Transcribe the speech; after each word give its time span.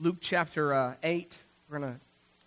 Luke 0.00 0.18
chapter 0.20 0.72
uh, 0.72 0.94
8. 1.02 1.36
We're 1.68 1.80
going 1.80 1.94
to 1.94 2.00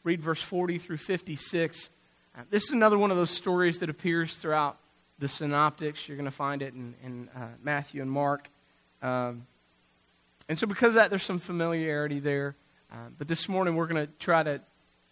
read 0.06 0.22
verse 0.22 0.42
40 0.42 0.78
through 0.78 0.96
56. 0.96 1.90
Uh, 2.34 2.44
this 2.50 2.64
is 2.64 2.70
another 2.70 2.98
one 2.98 3.12
of 3.12 3.18
those 3.18 3.30
stories 3.30 3.80
that 3.80 3.90
appears 3.90 4.36
throughout 4.36 4.78
the 5.20 5.28
synoptics. 5.28 6.08
You're 6.08 6.16
going 6.16 6.30
to 6.30 6.32
find 6.32 6.62
it 6.62 6.74
in, 6.74 6.96
in 7.04 7.30
uh, 7.36 7.48
Matthew 7.62 8.02
and 8.02 8.10
Mark. 8.10 8.50
Um, 9.02 9.48
and 10.48 10.58
so, 10.58 10.66
because 10.66 10.90
of 10.90 10.94
that, 10.94 11.10
there's 11.10 11.24
some 11.24 11.40
familiarity 11.40 12.22
there. 12.22 12.56
Uh, 12.90 12.96
but 13.18 13.28
this 13.28 13.50
morning, 13.50 13.76
we're 13.76 13.88
going 13.88 14.08
to 14.08 14.14
try 14.18 14.44
to 14.44 14.62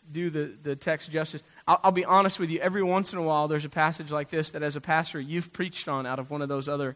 do 0.09 0.29
the, 0.29 0.53
the 0.63 0.77
text 0.77 1.11
justice. 1.11 1.43
I'll, 1.67 1.81
I'll, 1.83 1.91
be 1.91 2.05
honest 2.05 2.39
with 2.39 2.51
you, 2.51 2.61
every 2.61 2.83
once 2.83 3.11
in 3.11 3.19
a 3.19 3.21
while, 3.21 3.49
there's 3.49 3.65
a 3.65 3.69
passage 3.69 4.11
like 4.11 4.29
this 4.29 4.51
that, 4.51 4.63
as 4.63 4.77
a 4.77 4.81
pastor, 4.81 5.19
you've 5.19 5.51
preached 5.51 5.89
on 5.89 6.05
out 6.05 6.19
of 6.19 6.29
one 6.29 6.41
of 6.41 6.47
those 6.47 6.69
other 6.69 6.95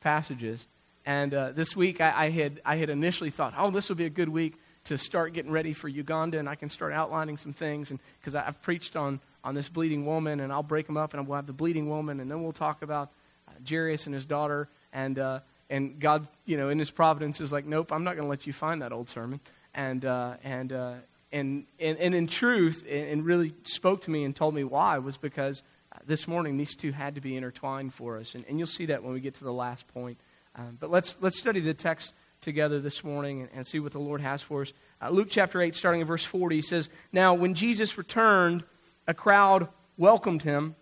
passages. 0.00 0.66
And 1.06 1.32
uh, 1.32 1.52
this 1.52 1.74
week, 1.74 2.02
I, 2.02 2.26
I, 2.26 2.28
had, 2.28 2.60
I 2.62 2.76
had 2.76 2.90
initially 2.90 3.30
thought, 3.30 3.54
oh, 3.56 3.70
this 3.70 3.88
will 3.88 3.96
be 3.96 4.04
a 4.04 4.10
good 4.10 4.28
week 4.28 4.58
to 4.84 4.98
start 4.98 5.32
getting 5.32 5.52
ready 5.52 5.72
for 5.72 5.88
Uganda, 5.88 6.38
and 6.38 6.48
I 6.48 6.54
can 6.54 6.68
start 6.68 6.92
outlining 6.92 7.38
some 7.38 7.52
things. 7.52 7.90
And 7.90 8.00
Because 8.20 8.34
I've 8.34 8.60
preached 8.62 8.96
on, 8.96 9.20
on 9.44 9.54
this 9.54 9.68
bleeding 9.68 10.04
woman, 10.06 10.40
and 10.40 10.52
I'll 10.52 10.62
break 10.62 10.86
them 10.86 10.96
up, 10.96 11.14
and 11.14 11.26
we'll 11.26 11.36
have 11.36 11.46
the 11.46 11.52
bleeding 11.52 11.88
woman, 11.88 12.20
and 12.20 12.30
then 12.30 12.42
we'll 12.42 12.52
talk 12.52 12.82
about 12.82 13.10
uh, 13.48 13.52
Jairus 13.68 14.06
and 14.06 14.14
his 14.14 14.24
daughter. 14.24 14.68
And, 14.92 15.18
uh, 15.18 15.40
and 15.70 16.00
God, 16.00 16.26
you 16.44 16.56
know, 16.56 16.68
in 16.68 16.78
his 16.78 16.90
providence, 16.90 17.40
is 17.40 17.52
like, 17.52 17.64
nope, 17.64 17.92
I'm 17.92 18.04
not 18.04 18.16
going 18.16 18.24
to 18.24 18.30
let 18.30 18.46
you 18.46 18.52
find 18.52 18.82
that 18.82 18.92
old 18.92 19.08
sermon. 19.08 19.40
And, 19.74 20.04
uh, 20.04 20.34
and, 20.42 20.72
uh, 20.72 20.94
and, 21.30 21.64
and, 21.78 21.98
and 21.98 22.14
in 22.14 22.26
truth, 22.26 22.84
and 22.88 23.24
really 23.24 23.54
spoke 23.62 24.02
to 24.02 24.10
me 24.10 24.24
and 24.24 24.34
told 24.34 24.54
me 24.54 24.64
why, 24.64 24.98
was 24.98 25.16
because 25.16 25.62
uh, 25.92 25.98
this 26.06 26.26
morning 26.26 26.56
these 26.56 26.74
two 26.74 26.92
had 26.92 27.14
to 27.14 27.20
be 27.20 27.36
intertwined 27.36 27.94
for 27.94 28.18
us. 28.18 28.34
And, 28.34 28.44
and 28.48 28.58
you'll 28.58 28.66
see 28.66 28.86
that 28.86 29.02
when 29.02 29.12
we 29.12 29.20
get 29.20 29.34
to 29.34 29.44
the 29.44 29.52
last 29.52 29.86
point. 29.88 30.18
Um, 30.56 30.76
but 30.78 30.90
let's, 30.90 31.16
let's 31.20 31.38
study 31.38 31.60
the 31.60 31.72
text 31.72 32.12
together 32.42 32.80
this 32.80 33.02
morning 33.02 33.40
and, 33.40 33.50
and 33.54 33.66
see 33.66 33.80
what 33.80 33.92
the 33.92 33.98
Lord 33.98 34.20
has 34.20 34.42
for 34.42 34.62
us. 34.62 34.72
Uh, 35.00 35.08
Luke 35.08 35.28
chapter 35.30 35.62
8, 35.62 35.74
starting 35.74 36.02
in 36.02 36.06
verse 36.06 36.24
40, 36.24 36.60
says, 36.60 36.90
Now, 37.12 37.32
when 37.32 37.54
Jesus 37.54 37.96
returned, 37.96 38.64
a 39.06 39.14
crowd 39.14 39.68
welcomed 39.96 40.42
him, 40.42 40.74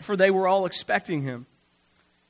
for 0.00 0.16
they 0.16 0.30
were 0.30 0.48
all 0.48 0.66
expecting 0.66 1.22
him. 1.22 1.46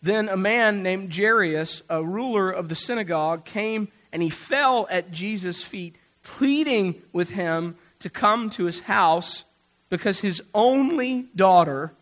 Then 0.02 0.28
a 0.28 0.36
man 0.36 0.82
named 0.82 1.14
Jairus, 1.14 1.82
a 1.88 2.02
ruler 2.02 2.50
of 2.50 2.68
the 2.68 2.74
synagogue, 2.74 3.44
came 3.44 3.88
and 4.12 4.22
he 4.22 4.30
fell 4.30 4.88
at 4.90 5.10
Jesus' 5.10 5.62
feet, 5.62 5.96
pleading 6.22 7.00
with 7.12 7.30
him 7.30 7.76
to 8.00 8.10
come 8.10 8.50
to 8.50 8.64
his 8.64 8.80
house 8.80 9.44
because 9.88 10.20
his 10.20 10.42
only 10.54 11.28
daughter, 11.36 11.92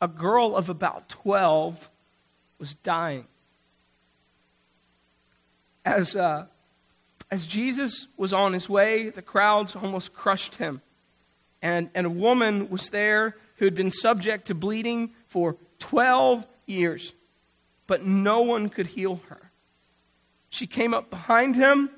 a 0.00 0.08
girl 0.08 0.56
of 0.56 0.68
about 0.68 1.08
12, 1.08 1.88
was 2.58 2.74
dying 2.74 3.26
as, 5.84 6.16
uh, 6.16 6.46
as 7.30 7.46
Jesus 7.46 8.06
was 8.16 8.32
on 8.32 8.52
his 8.52 8.68
way, 8.68 9.10
the 9.10 9.22
crowds 9.22 9.76
almost 9.76 10.14
crushed 10.14 10.56
him. 10.56 10.80
And, 11.62 11.90
and 11.94 12.06
a 12.06 12.10
woman 12.10 12.68
was 12.70 12.90
there 12.90 13.36
who 13.56 13.64
had 13.64 13.74
been 13.74 13.90
subject 13.90 14.46
to 14.46 14.54
bleeding 14.54 15.10
for 15.28 15.56
12 15.78 16.46
years, 16.66 17.12
but 17.86 18.04
no 18.04 18.42
one 18.42 18.68
could 18.68 18.88
heal 18.88 19.20
her. 19.28 19.50
She 20.50 20.66
came 20.66 20.94
up 20.94 21.10
behind 21.10 21.56
him. 21.56 21.90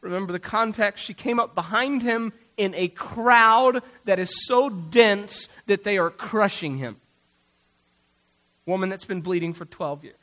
Remember 0.00 0.32
the 0.32 0.38
context. 0.38 1.04
She 1.04 1.14
came 1.14 1.40
up 1.40 1.54
behind 1.54 2.02
him 2.02 2.32
in 2.56 2.74
a 2.74 2.88
crowd 2.88 3.82
that 4.04 4.18
is 4.18 4.46
so 4.46 4.68
dense 4.70 5.48
that 5.66 5.84
they 5.84 5.98
are 5.98 6.10
crushing 6.10 6.76
him. 6.76 6.96
Woman 8.66 8.88
that's 8.88 9.04
been 9.04 9.20
bleeding 9.20 9.52
for 9.52 9.64
12 9.64 10.04
years. 10.04 10.16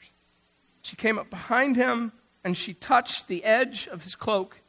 She 0.84 0.96
came 0.96 1.18
up 1.18 1.30
behind 1.30 1.76
him 1.76 2.12
and 2.44 2.56
she 2.56 2.74
touched 2.74 3.28
the 3.28 3.44
edge 3.44 3.88
of 3.88 4.04
his 4.04 4.16
cloak, 4.16 4.60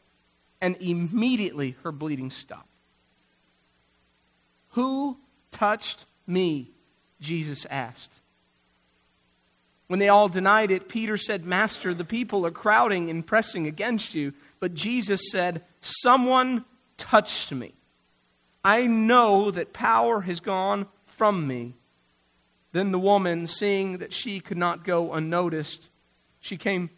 and 0.60 0.76
immediately 0.76 1.76
her 1.82 1.90
bleeding 1.90 2.30
stopped. 2.30 2.68
Who 4.70 5.18
touched 5.50 6.06
me? 6.26 6.70
Jesus 7.20 7.66
asked. 7.68 8.20
When 9.88 9.98
they 9.98 10.08
all 10.08 10.28
denied 10.28 10.70
it, 10.70 10.88
Peter 10.88 11.16
said, 11.16 11.44
Master, 11.44 11.92
the 11.92 12.04
people 12.04 12.46
are 12.46 12.50
crowding 12.50 13.10
and 13.10 13.26
pressing 13.26 13.66
against 13.66 14.14
you. 14.14 14.32
But 14.60 14.74
Jesus 14.74 15.20
said, 15.30 15.62
Someone 15.80 16.64
touched 16.96 17.52
me. 17.52 17.74
I 18.64 18.86
know 18.86 19.50
that 19.50 19.72
power 19.72 20.22
has 20.22 20.40
gone 20.40 20.86
from 21.04 21.46
me. 21.46 21.74
Then 22.72 22.92
the 22.92 22.98
woman, 22.98 23.46
seeing 23.46 23.98
that 23.98 24.12
she 24.12 24.40
could 24.40 24.56
not 24.56 24.84
go 24.84 25.12
unnoticed, 25.12 25.90
she 26.44 26.58
came 26.58 26.90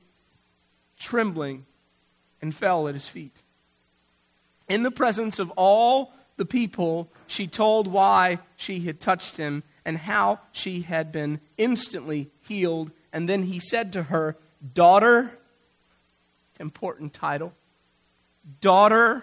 trembling 0.99 1.67
and 2.43 2.53
fell 2.53 2.89
at 2.89 2.95
his 2.95 3.07
feet. 3.07 3.43
In 4.69 4.83
the 4.83 4.91
presence 4.91 5.39
of 5.39 5.53
all 5.53 6.13
the 6.37 6.45
people, 6.45 7.09
she 7.29 7.47
told 7.47 7.87
why 7.87 8.41
she 8.57 8.81
had 8.81 8.99
touched 8.99 9.37
him 9.37 9.63
and 9.85 9.99
how 9.99 10.41
she 10.51 10.81
had 10.81 11.13
been 11.13 11.39
instantly 11.57 12.29
healed. 12.41 12.91
And 13.13 13.29
then 13.29 13.45
he 13.45 13.61
said 13.61 13.93
to 13.93 14.03
her, 14.03 14.37
Daughter, 14.75 15.31
important 16.59 17.15
title, 17.15 17.53
daughter, 18.61 19.23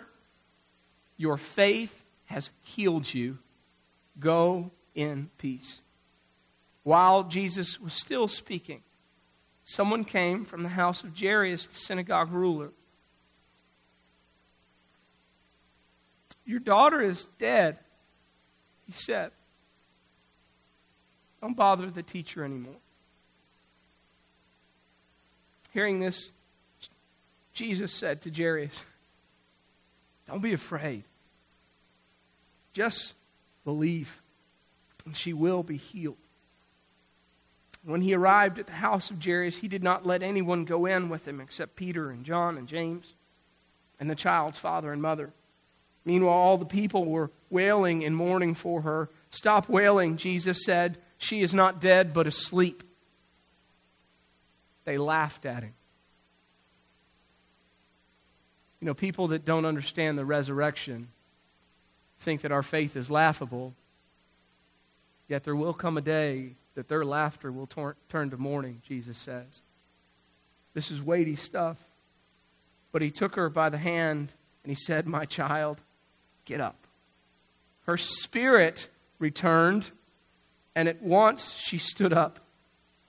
your 1.17 1.35
faith 1.35 2.01
has 2.27 2.49
healed 2.61 3.13
you. 3.13 3.39
Go 4.21 4.71
in 4.95 5.31
peace. 5.37 5.81
While 6.83 7.25
Jesus 7.25 7.77
was 7.77 7.91
still 7.91 8.29
speaking, 8.29 8.83
someone 9.63 10.03
came 10.03 10.45
from 10.45 10.63
the 10.63 10.69
house 10.69 11.03
of 11.03 11.17
Jairus, 11.19 11.67
the 11.67 11.75
synagogue 11.75 12.31
ruler. 12.31 12.71
Your 16.45 16.59
daughter 16.59 17.01
is 17.01 17.29
dead, 17.39 17.77
he 18.85 18.93
said. 18.93 19.31
Don't 21.41 21.55
bother 21.55 21.89
the 21.89 22.03
teacher 22.03 22.43
anymore. 22.43 22.75
Hearing 25.71 25.99
this, 25.99 26.31
Jesus 27.53 27.93
said 27.93 28.21
to 28.21 28.31
Jairus, 28.31 28.83
Don't 30.27 30.41
be 30.41 30.53
afraid. 30.53 31.03
Just 32.73 33.13
believe, 33.65 34.21
and 35.05 35.15
she 35.15 35.33
will 35.33 35.63
be 35.63 35.77
healed. 35.77 36.17
When 37.85 38.01
he 38.01 38.13
arrived 38.13 38.59
at 38.59 38.67
the 38.67 38.73
house 38.73 39.11
of 39.11 39.23
Jairus, 39.23 39.57
he 39.57 39.67
did 39.67 39.83
not 39.83 40.05
let 40.05 40.23
anyone 40.23 40.63
go 40.63 40.85
in 40.85 41.09
with 41.09 41.27
him 41.27 41.41
except 41.41 41.75
Peter 41.75 42.09
and 42.09 42.23
John 42.23 42.57
and 42.57 42.67
James 42.67 43.13
and 43.99 44.09
the 44.09 44.15
child's 44.15 44.57
father 44.57 44.93
and 44.93 45.01
mother. 45.01 45.31
Meanwhile, 46.05 46.33
all 46.33 46.57
the 46.57 46.65
people 46.65 47.05
were 47.05 47.31
wailing 47.49 48.03
and 48.03 48.15
mourning 48.15 48.53
for 48.53 48.81
her. 48.81 49.09
Stop 49.31 49.69
wailing, 49.69 50.17
Jesus 50.17 50.63
said. 50.63 50.97
She 51.17 51.41
is 51.41 51.53
not 51.53 51.81
dead, 51.81 52.13
but 52.13 52.27
asleep. 52.27 52.83
They 54.85 54.97
laughed 54.97 55.45
at 55.45 55.63
him. 55.63 55.73
You 58.79 58.87
know, 58.87 58.93
people 58.93 59.29
that 59.29 59.45
don't 59.45 59.65
understand 59.65 60.17
the 60.17 60.25
resurrection 60.25 61.07
think 62.19 62.41
that 62.41 62.51
our 62.51 62.63
faith 62.63 62.97
is 62.97 63.09
laughable. 63.09 63.73
Yet 65.29 65.45
there 65.45 65.55
will 65.55 65.73
come 65.73 65.97
a 65.97 66.01
day 66.01 66.55
that 66.75 66.87
their 66.87 67.05
laughter 67.05 67.51
will 67.51 67.67
tor- 67.67 67.97
turn 68.09 68.29
to 68.31 68.37
mourning, 68.37 68.81
Jesus 68.87 69.17
says. 69.17 69.61
This 70.73 70.89
is 70.89 71.01
weighty 71.01 71.35
stuff. 71.35 71.77
But 72.91 73.01
he 73.01 73.11
took 73.11 73.35
her 73.35 73.49
by 73.49 73.69
the 73.69 73.77
hand 73.77 74.31
and 74.63 74.69
he 74.71 74.75
said, 74.75 75.07
My 75.07 75.25
child, 75.25 75.81
get 76.45 76.61
up. 76.61 76.75
Her 77.85 77.97
spirit 77.97 78.87
returned, 79.19 79.91
and 80.75 80.87
at 80.87 81.01
once 81.01 81.53
she 81.55 81.77
stood 81.77 82.13
up. 82.13 82.39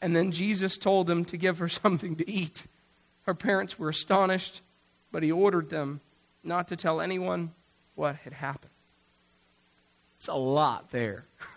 And 0.01 0.15
then 0.15 0.33
Jesus 0.33 0.77
told 0.77 1.07
them 1.07 1.25
to 1.27 1.37
give 1.37 1.59
her 1.59 1.69
something 1.83 2.17
to 2.17 2.29
eat. 2.31 2.67
Her 3.23 3.35
parents 3.35 3.79
were 3.79 3.89
astonished, 3.89 4.63
but 5.13 5.23
he 5.23 5.33
ordered 5.33 5.71
them 5.71 6.01
not 6.43 6.69
to 6.69 6.77
tell 6.77 7.01
anyone 7.01 7.53
what 7.95 8.17
had 8.17 8.33
happened. 8.33 8.73
It's 10.19 10.29
a 10.29 10.35
lot 10.35 10.91
there. 10.91 11.27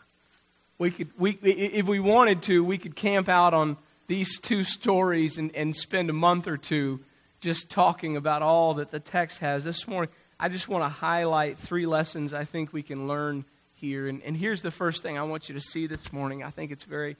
We 0.80 0.92
could, 0.92 1.10
we, 1.18 1.32
if 1.32 1.88
we 1.88 2.00
wanted 2.00 2.44
to, 2.44 2.64
we 2.64 2.78
could 2.78 2.96
camp 2.96 3.28
out 3.28 3.54
on 3.54 3.78
these 4.08 4.40
two 4.40 4.64
stories 4.64 5.38
and, 5.38 5.56
and 5.56 5.76
spend 5.76 6.10
a 6.10 6.14
month 6.14 6.48
or 6.48 6.58
two 6.58 7.00
just 7.40 7.70
talking 7.70 8.16
about 8.16 8.42
all 8.42 8.76
that 8.76 8.92
the 8.92 9.00
text 9.00 9.40
has. 9.40 9.64
This 9.64 9.88
morning, 9.88 10.12
I 10.40 10.50
just 10.50 10.68
want 10.68 10.84
to 10.84 10.90
highlight 10.90 11.58
three 11.58 11.86
lessons 11.86 12.34
I 12.34 12.44
think 12.44 12.74
we 12.74 12.84
can 12.84 13.08
learn 13.08 13.46
here. 13.76 14.08
And, 14.08 14.22
and 14.24 14.38
here's 14.38 14.62
the 14.62 14.72
first 14.72 15.02
thing 15.02 15.18
I 15.18 15.24
want 15.24 15.50
you 15.50 15.56
to 15.56 15.62
see 15.62 15.88
this 15.88 16.12
morning. 16.14 16.44
I 16.44 16.50
think 16.52 16.72
it's 16.72 16.84
very 16.84 17.18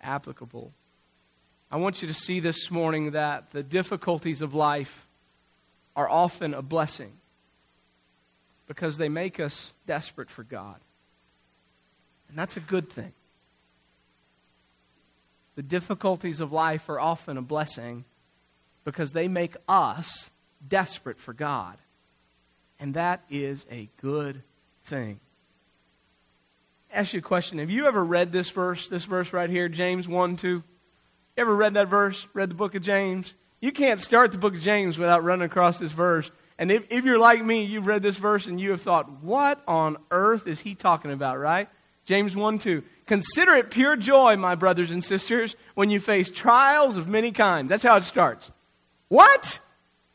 applicable. 0.00 0.72
I 1.70 1.76
want 1.76 2.02
you 2.02 2.08
to 2.08 2.14
see 2.14 2.40
this 2.40 2.70
morning 2.70 3.12
that 3.12 3.50
the 3.50 3.62
difficulties 3.62 4.42
of 4.42 4.54
life 4.54 5.06
are 5.96 6.08
often 6.08 6.54
a 6.54 6.62
blessing 6.62 7.12
because 8.66 8.96
they 8.96 9.08
make 9.08 9.38
us 9.40 9.72
desperate 9.86 10.30
for 10.30 10.42
God. 10.42 10.78
And 12.28 12.38
that's 12.38 12.56
a 12.56 12.60
good 12.60 12.90
thing. 12.90 13.12
The 15.56 15.62
difficulties 15.62 16.40
of 16.40 16.52
life 16.52 16.88
are 16.88 16.98
often 16.98 17.36
a 17.36 17.42
blessing 17.42 18.04
because 18.84 19.12
they 19.12 19.28
make 19.28 19.54
us 19.68 20.30
desperate 20.66 21.18
for 21.18 21.32
God. 21.32 21.76
And 22.80 22.94
that 22.94 23.22
is 23.30 23.66
a 23.70 23.88
good 24.00 24.42
thing. 24.84 25.20
I 26.92 26.98
Ask 26.98 27.12
you 27.12 27.20
a 27.20 27.22
question. 27.22 27.58
Have 27.58 27.70
you 27.70 27.86
ever 27.86 28.04
read 28.04 28.32
this 28.32 28.50
verse, 28.50 28.88
this 28.88 29.04
verse 29.04 29.32
right 29.32 29.50
here, 29.50 29.68
James 29.68 30.08
1 30.08 30.36
2? 30.36 30.48
You 30.48 30.62
ever 31.36 31.54
read 31.54 31.74
that 31.74 31.88
verse? 31.88 32.26
Read 32.34 32.50
the 32.50 32.54
book 32.54 32.74
of 32.74 32.82
James? 32.82 33.34
You 33.60 33.72
can't 33.72 34.00
start 34.00 34.32
the 34.32 34.38
book 34.38 34.54
of 34.54 34.60
James 34.60 34.98
without 34.98 35.24
running 35.24 35.46
across 35.46 35.78
this 35.78 35.92
verse. 35.92 36.30
And 36.58 36.70
if, 36.70 36.84
if 36.90 37.04
you're 37.04 37.18
like 37.18 37.44
me, 37.44 37.64
you've 37.64 37.86
read 37.86 38.02
this 38.02 38.16
verse 38.16 38.46
and 38.46 38.60
you 38.60 38.70
have 38.70 38.82
thought, 38.82 39.22
what 39.22 39.60
on 39.66 39.96
earth 40.10 40.46
is 40.46 40.60
he 40.60 40.74
talking 40.74 41.10
about, 41.10 41.38
right? 41.38 41.68
James 42.04 42.36
1 42.36 42.58
2. 42.58 42.82
Consider 43.06 43.54
it 43.54 43.70
pure 43.70 43.96
joy, 43.96 44.36
my 44.36 44.54
brothers 44.54 44.90
and 44.90 45.04
sisters, 45.04 45.56
when 45.74 45.90
you 45.90 46.00
face 46.00 46.30
trials 46.30 46.96
of 46.96 47.08
many 47.08 47.32
kinds. 47.32 47.68
That's 47.68 47.82
how 47.82 47.96
it 47.96 48.04
starts. 48.04 48.50
What? 49.08 49.60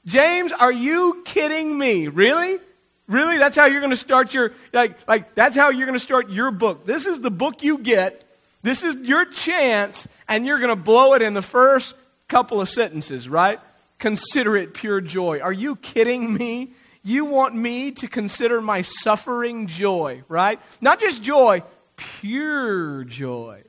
James, 0.06 0.52
are 0.52 0.72
you 0.72 1.22
kidding 1.26 1.78
me? 1.78 2.08
Really? 2.08 2.60
Really? 3.08 3.38
That's 3.38 3.56
how 3.56 3.66
you're 3.66 3.82
going 3.82 3.92
to 3.92 3.98
start 3.98 4.34
your 4.34 4.54
like 4.72 5.08
like 5.08 5.36
that's 5.36 5.56
how 5.56 5.70
you're 5.70 5.88
going 5.88 5.98
to 5.98 6.04
start 6.04 6.30
your 6.30 6.52
book. 6.52 6.86
This 6.86 7.06
is 7.06 7.22
the 7.22 7.32
book 7.32 7.64
you 7.64 7.80
get. 7.80 8.24
This 8.62 8.84
is 8.84 8.96
your 8.98 9.26
chance 9.26 10.08
and 10.28 10.46
you're 10.46 10.58
going 10.58 10.70
to 10.70 10.76
blow 10.76 11.14
it 11.14 11.22
in 11.22 11.34
the 11.34 11.42
first 11.42 11.96
couple 12.28 12.62
of 12.62 12.70
sentences, 12.70 13.28
right? 13.30 13.60
Consider 14.00 14.56
it 14.58 14.74
pure 14.74 15.02
joy. 15.02 15.40
Are 15.40 15.54
you 15.54 15.76
kidding 15.76 16.34
me? 16.34 16.74
You 17.04 17.26
want 17.26 17.56
me 17.56 17.92
to 17.92 18.08
consider 18.08 18.62
my 18.62 18.82
suffering 18.82 19.68
joy, 19.68 20.24
right? 20.28 20.60
Not 20.82 21.00
just 21.00 21.24
joy, 21.24 21.64
pure 22.00 23.04
joy. 23.04 23.64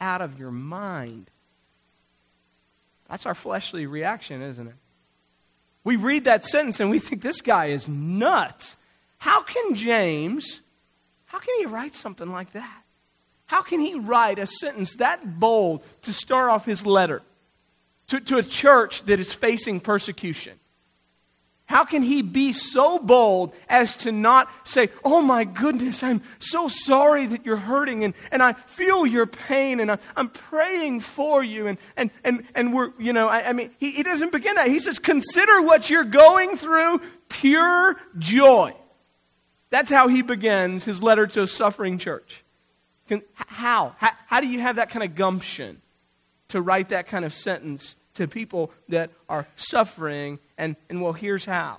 Out 0.00 0.20
of 0.20 0.38
your 0.38 0.50
mind. 0.50 1.30
That's 3.08 3.26
our 3.26 3.34
fleshly 3.34 3.86
reaction, 3.86 4.42
isn't 4.42 4.66
it? 4.66 4.74
We 5.84 5.96
read 5.96 6.24
that 6.24 6.44
sentence 6.44 6.80
and 6.80 6.90
we 6.90 6.98
think 6.98 7.22
this 7.22 7.40
guy 7.40 7.66
is 7.66 7.88
nuts. 7.88 8.76
How 9.18 9.42
can 9.42 9.74
James, 9.74 10.60
how 11.26 11.38
can 11.38 11.54
he 11.58 11.66
write 11.66 11.94
something 11.94 12.30
like 12.30 12.52
that? 12.52 12.82
How 13.46 13.62
can 13.62 13.80
he 13.80 13.94
write 13.94 14.38
a 14.38 14.46
sentence 14.46 14.96
that 14.96 15.38
bold 15.38 15.84
to 16.02 16.12
start 16.12 16.50
off 16.50 16.64
his 16.64 16.86
letter 16.86 17.22
to, 18.08 18.20
to 18.20 18.38
a 18.38 18.42
church 18.42 19.04
that 19.04 19.20
is 19.20 19.32
facing 19.32 19.80
persecution? 19.80 20.58
How 21.66 21.84
can 21.84 22.02
he 22.02 22.22
be 22.22 22.52
so 22.52 22.98
bold 22.98 23.54
as 23.68 23.96
to 23.98 24.12
not 24.12 24.50
say, 24.68 24.90
Oh 25.04 25.22
my 25.22 25.44
goodness, 25.44 26.02
I'm 26.02 26.22
so 26.38 26.68
sorry 26.68 27.26
that 27.26 27.46
you're 27.46 27.56
hurting 27.56 28.04
and, 28.04 28.14
and 28.30 28.42
I 28.42 28.52
feel 28.52 29.06
your 29.06 29.26
pain 29.26 29.80
and 29.80 29.92
I, 29.92 29.98
am 30.16 30.28
praying 30.28 31.00
for 31.00 31.42
you. 31.42 31.68
And, 31.68 31.78
and, 31.96 32.10
and, 32.24 32.44
and 32.54 32.74
we're, 32.74 32.92
you 32.98 33.12
know, 33.12 33.28
I, 33.28 33.50
I 33.50 33.52
mean, 33.52 33.70
he, 33.78 33.92
he 33.92 34.02
doesn't 34.02 34.32
begin 34.32 34.56
that. 34.56 34.68
He 34.68 34.80
says, 34.80 34.98
Consider 34.98 35.62
what 35.62 35.88
you're 35.88 36.04
going 36.04 36.56
through 36.56 37.00
pure 37.28 37.96
joy. 38.18 38.74
That's 39.70 39.90
how 39.90 40.08
he 40.08 40.20
begins 40.20 40.84
his 40.84 41.02
letter 41.02 41.26
to 41.28 41.42
a 41.42 41.46
suffering 41.46 41.96
church. 41.96 42.44
Can, 43.08 43.22
how? 43.34 43.94
how? 43.98 44.10
How 44.26 44.40
do 44.40 44.46
you 44.46 44.60
have 44.60 44.76
that 44.76 44.90
kind 44.90 45.02
of 45.02 45.14
gumption 45.14 45.80
to 46.48 46.60
write 46.60 46.90
that 46.90 47.06
kind 47.06 47.24
of 47.24 47.32
sentence 47.32 47.96
to 48.14 48.28
people 48.28 48.70
that 48.88 49.10
are 49.28 49.46
suffering. 49.56 50.38
And, 50.58 50.76
and 50.88 51.00
well, 51.00 51.12
here's 51.12 51.44
how. 51.44 51.78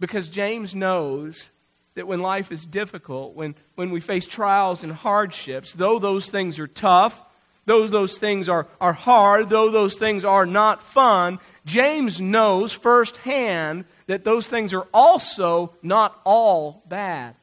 Because 0.00 0.28
James 0.28 0.74
knows 0.74 1.46
that 1.94 2.06
when 2.06 2.20
life 2.20 2.52
is 2.52 2.64
difficult, 2.64 3.34
when, 3.34 3.54
when 3.74 3.90
we 3.90 4.00
face 4.00 4.26
trials 4.26 4.84
and 4.84 4.92
hardships, 4.92 5.72
though 5.72 5.98
those 5.98 6.30
things 6.30 6.58
are 6.58 6.68
tough, 6.68 7.24
though 7.64 7.86
those 7.86 8.16
things 8.18 8.48
are, 8.48 8.66
are 8.80 8.92
hard, 8.92 9.48
though 9.48 9.70
those 9.70 9.96
things 9.96 10.24
are 10.24 10.46
not 10.46 10.82
fun, 10.82 11.38
James 11.64 12.20
knows 12.20 12.72
firsthand 12.72 13.84
that 14.06 14.24
those 14.24 14.46
things 14.46 14.72
are 14.72 14.86
also 14.94 15.74
not 15.82 16.20
all 16.24 16.82
bad. 16.88 17.34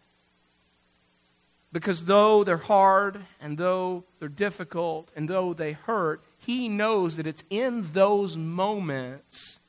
Because 1.72 2.06
though 2.06 2.46
they're 2.46 2.58
hard, 2.58 3.22
and 3.42 3.58
though 3.58 4.06
they're 4.20 4.30
difficult, 4.30 5.12
and 5.16 5.30
though 5.30 5.54
they 5.54 5.74
hurt, 5.74 6.24
he 6.46 6.70
knows 6.70 7.18
that 7.18 7.28
it's 7.28 7.44
in 7.50 7.92
those 7.94 8.38
moments 8.38 9.60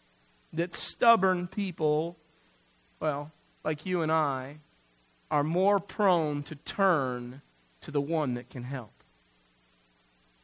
that 0.52 0.74
stubborn 0.74 1.46
people, 1.46 2.16
well, 3.00 3.32
like 3.64 3.86
you 3.86 4.02
and 4.02 4.12
I, 4.12 4.58
are 5.30 5.42
more 5.44 5.80
prone 5.80 6.42
to 6.44 6.54
turn 6.54 7.42
to 7.80 7.90
the 7.90 8.00
one 8.00 8.34
that 8.34 8.50
can 8.50 8.64
help. 8.64 8.92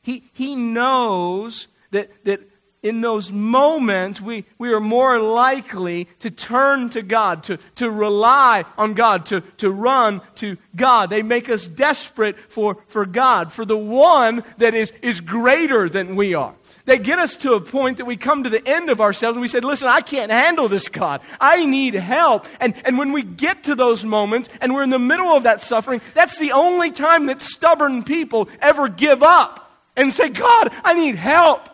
He, 0.02 0.24
he 0.32 0.54
knows 0.54 1.68
that, 1.90 2.24
that 2.24 2.40
in 2.82 3.00
those 3.00 3.30
moments, 3.30 4.20
we, 4.20 4.44
we 4.58 4.72
are 4.72 4.80
more 4.80 5.20
likely 5.20 6.08
to 6.18 6.30
turn 6.30 6.90
to 6.90 7.02
God, 7.02 7.44
to, 7.44 7.58
to 7.76 7.88
rely 7.88 8.64
on 8.76 8.94
God, 8.94 9.26
to, 9.26 9.40
to 9.58 9.70
run 9.70 10.20
to 10.36 10.56
God. 10.74 11.08
They 11.08 11.22
make 11.22 11.48
us 11.48 11.66
desperate 11.66 12.38
for, 12.38 12.78
for 12.88 13.06
God, 13.06 13.52
for 13.52 13.64
the 13.64 13.76
one 13.76 14.42
that 14.58 14.74
is, 14.74 14.92
is 15.00 15.20
greater 15.20 15.88
than 15.88 16.16
we 16.16 16.34
are. 16.34 16.54
They 16.84 16.98
get 16.98 17.20
us 17.20 17.36
to 17.36 17.52
a 17.54 17.60
point 17.60 17.98
that 17.98 18.06
we 18.06 18.16
come 18.16 18.42
to 18.42 18.50
the 18.50 18.66
end 18.66 18.90
of 18.90 19.00
ourselves 19.00 19.36
and 19.36 19.42
we 19.42 19.46
said, 19.46 19.62
listen, 19.62 19.86
I 19.86 20.00
can't 20.00 20.32
handle 20.32 20.66
this, 20.66 20.88
God. 20.88 21.20
I 21.40 21.64
need 21.64 21.94
help. 21.94 22.46
And, 22.58 22.74
and 22.84 22.98
when 22.98 23.12
we 23.12 23.22
get 23.22 23.64
to 23.64 23.76
those 23.76 24.04
moments 24.04 24.48
and 24.60 24.74
we're 24.74 24.82
in 24.82 24.90
the 24.90 24.98
middle 24.98 25.28
of 25.28 25.44
that 25.44 25.62
suffering, 25.62 26.00
that's 26.14 26.40
the 26.40 26.50
only 26.50 26.90
time 26.90 27.26
that 27.26 27.40
stubborn 27.42 28.02
people 28.02 28.48
ever 28.60 28.88
give 28.88 29.22
up 29.22 29.72
and 29.94 30.12
say, 30.12 30.30
God, 30.30 30.72
I 30.82 30.94
need 30.94 31.14
help. 31.14 31.68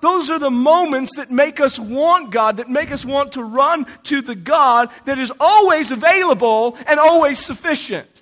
Those 0.00 0.30
are 0.30 0.38
the 0.38 0.50
moments 0.50 1.16
that 1.16 1.30
make 1.30 1.60
us 1.60 1.78
want 1.78 2.30
God, 2.30 2.56
that 2.58 2.68
make 2.68 2.90
us 2.90 3.04
want 3.04 3.32
to 3.32 3.42
run 3.42 3.86
to 4.04 4.22
the 4.22 4.34
God 4.34 4.90
that 5.04 5.18
is 5.18 5.32
always 5.38 5.90
available 5.90 6.76
and 6.86 6.98
always 6.98 7.38
sufficient. 7.38 8.17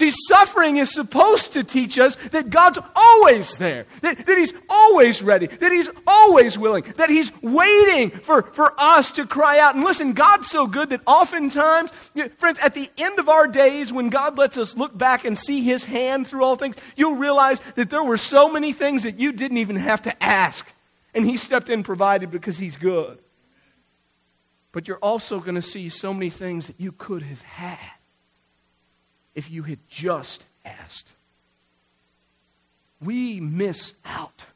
See, 0.00 0.12
suffering 0.28 0.78
is 0.78 0.90
supposed 0.90 1.52
to 1.52 1.62
teach 1.62 1.98
us 1.98 2.16
that 2.30 2.48
God's 2.48 2.78
always 2.96 3.54
there, 3.56 3.84
that, 4.00 4.24
that 4.24 4.38
He's 4.38 4.54
always 4.66 5.20
ready, 5.22 5.46
that 5.46 5.72
He's 5.72 5.90
always 6.06 6.56
willing, 6.56 6.84
that 6.96 7.10
He's 7.10 7.30
waiting 7.42 8.08
for, 8.08 8.44
for 8.44 8.72
us 8.80 9.10
to 9.10 9.26
cry 9.26 9.58
out. 9.58 9.74
And 9.74 9.84
listen, 9.84 10.14
God's 10.14 10.48
so 10.48 10.66
good 10.66 10.88
that 10.88 11.02
oftentimes, 11.06 11.90
friends, 12.38 12.58
at 12.60 12.72
the 12.72 12.88
end 12.96 13.18
of 13.18 13.28
our 13.28 13.46
days, 13.46 13.92
when 13.92 14.08
God 14.08 14.38
lets 14.38 14.56
us 14.56 14.74
look 14.74 14.96
back 14.96 15.26
and 15.26 15.36
see 15.36 15.62
His 15.62 15.84
hand 15.84 16.26
through 16.26 16.44
all 16.44 16.56
things, 16.56 16.76
you'll 16.96 17.16
realize 17.16 17.60
that 17.74 17.90
there 17.90 18.02
were 18.02 18.16
so 18.16 18.50
many 18.50 18.72
things 18.72 19.02
that 19.02 19.20
you 19.20 19.32
didn't 19.32 19.58
even 19.58 19.76
have 19.76 20.00
to 20.00 20.22
ask. 20.22 20.66
And 21.12 21.26
He 21.26 21.36
stepped 21.36 21.68
in 21.68 21.82
provided 21.82 22.30
because 22.30 22.56
He's 22.56 22.78
good. 22.78 23.18
But 24.72 24.88
you're 24.88 24.96
also 24.96 25.40
going 25.40 25.56
to 25.56 25.60
see 25.60 25.90
so 25.90 26.14
many 26.14 26.30
things 26.30 26.68
that 26.68 26.80
you 26.80 26.90
could 26.90 27.22
have 27.24 27.42
had 27.42 27.99
if 29.34 29.50
you 29.50 29.62
had 29.64 29.78
just 29.88 30.46
asked. 30.64 31.14
We 33.00 33.40
miss 33.40 33.94
out 34.04 34.46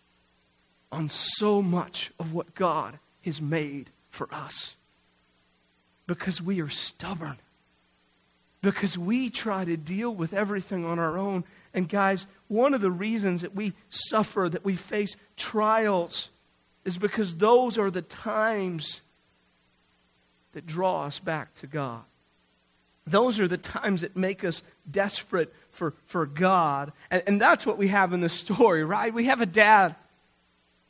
on 0.92 1.08
so 1.08 1.62
much 1.62 2.12
of 2.18 2.32
what 2.32 2.54
God 2.54 2.98
has 3.24 3.40
made 3.40 3.90
for 4.10 4.28
us 4.32 4.76
because 6.06 6.42
we 6.42 6.60
are 6.60 6.68
stubborn, 6.68 7.38
because 8.62 8.98
we 8.98 9.30
try 9.30 9.64
to 9.64 9.76
deal 9.76 10.14
with 10.14 10.32
everything 10.34 10.84
on 10.84 10.98
our 10.98 11.18
own. 11.18 11.44
And, 11.72 11.88
guys, 11.88 12.26
one 12.48 12.74
of 12.74 12.80
the 12.80 12.90
reasons 12.90 13.42
that 13.42 13.54
we 13.54 13.72
suffer, 13.88 14.48
that 14.50 14.64
we 14.64 14.76
face 14.76 15.16
trials, 15.36 16.28
is 16.84 16.98
because 16.98 17.36
those 17.36 17.78
are 17.78 17.90
the 17.90 18.02
times 18.02 19.00
that 20.52 20.66
draw 20.66 21.02
us 21.02 21.18
back 21.18 21.54
to 21.54 21.66
God. 21.66 22.02
Those 23.06 23.38
are 23.38 23.48
the 23.48 23.58
times 23.58 24.00
that 24.00 24.16
make 24.16 24.44
us 24.44 24.62
desperate 24.90 25.52
for, 25.70 25.94
for 26.06 26.24
God. 26.24 26.92
And, 27.10 27.22
and 27.26 27.40
that's 27.40 27.66
what 27.66 27.76
we 27.76 27.88
have 27.88 28.12
in 28.12 28.20
the 28.20 28.28
story, 28.28 28.82
right? 28.84 29.12
We 29.12 29.26
have 29.26 29.42
a 29.42 29.46
dad. 29.46 29.94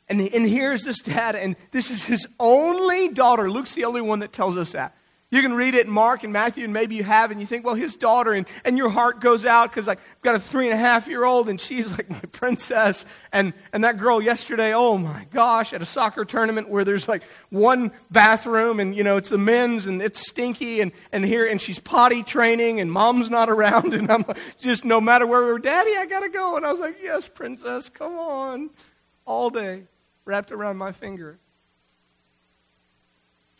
And, 0.07 0.21
and 0.21 0.47
here's 0.47 0.83
this 0.83 0.99
dad, 0.99 1.35
and 1.35 1.55
this 1.71 1.89
is 1.89 2.05
his 2.05 2.27
only 2.39 3.09
daughter. 3.09 3.51
Luke's 3.51 3.75
the 3.75 3.85
only 3.85 4.01
one 4.01 4.19
that 4.19 4.31
tells 4.31 4.57
us 4.57 4.71
that. 4.73 4.94
You 5.31 5.41
can 5.41 5.55
read 5.55 5.73
it 5.73 5.87
in 5.87 5.91
Mark 5.91 6.23
and 6.23 6.31
Matthew, 6.31 6.65
and 6.65 6.73
maybe 6.73 6.95
you 6.95 7.03
have, 7.03 7.31
and 7.31 7.39
you 7.39 7.47
think, 7.47 7.65
well, 7.65 7.73
his 7.73 7.95
daughter, 7.95 8.31
and, 8.31 8.47
and 8.63 8.77
your 8.77 8.89
heart 8.89 9.21
goes 9.21 9.43
out 9.43 9.71
because, 9.71 9.87
like, 9.87 9.97
I've 9.97 10.21
got 10.21 10.35
a 10.35 10.39
three 10.39 10.65
and 10.65 10.73
a 10.73 10.77
half 10.77 11.07
year 11.07 11.25
old, 11.25 11.49
and 11.49 11.59
she's 11.59 11.91
like 11.97 12.09
my 12.09 12.19
princess. 12.19 13.05
And, 13.33 13.53
and 13.73 13.83
that 13.83 13.97
girl 13.97 14.21
yesterday, 14.21 14.73
oh 14.73 14.99
my 14.99 15.25
gosh, 15.33 15.73
at 15.73 15.81
a 15.81 15.85
soccer 15.85 16.25
tournament 16.25 16.69
where 16.69 16.83
there's 16.83 17.07
like 17.07 17.23
one 17.49 17.91
bathroom, 18.11 18.79
and, 18.79 18.95
you 18.95 19.03
know, 19.03 19.17
it's 19.17 19.29
the 19.29 19.39
men's, 19.39 19.87
and 19.87 19.99
it's 19.99 20.19
stinky, 20.19 20.79
and, 20.79 20.91
and 21.11 21.25
here, 21.25 21.47
and 21.47 21.59
she's 21.59 21.79
potty 21.79 22.21
training, 22.21 22.79
and 22.79 22.91
mom's 22.91 23.29
not 23.29 23.49
around, 23.49 23.93
and 23.95 24.11
I'm 24.11 24.25
just, 24.59 24.85
no 24.85 25.01
matter 25.01 25.25
where 25.25 25.43
we 25.43 25.49
are, 25.49 25.59
Daddy, 25.59 25.97
I 25.97 26.05
got 26.05 26.19
to 26.19 26.29
go. 26.29 26.55
And 26.55 26.65
I 26.65 26.71
was 26.71 26.79
like, 26.79 26.97
yes, 27.01 27.27
princess, 27.27 27.89
come 27.89 28.13
on. 28.19 28.69
All 29.25 29.49
day, 29.49 29.85
wrapped 30.23 30.51
around 30.51 30.77
my 30.77 30.91
finger. 30.91 31.39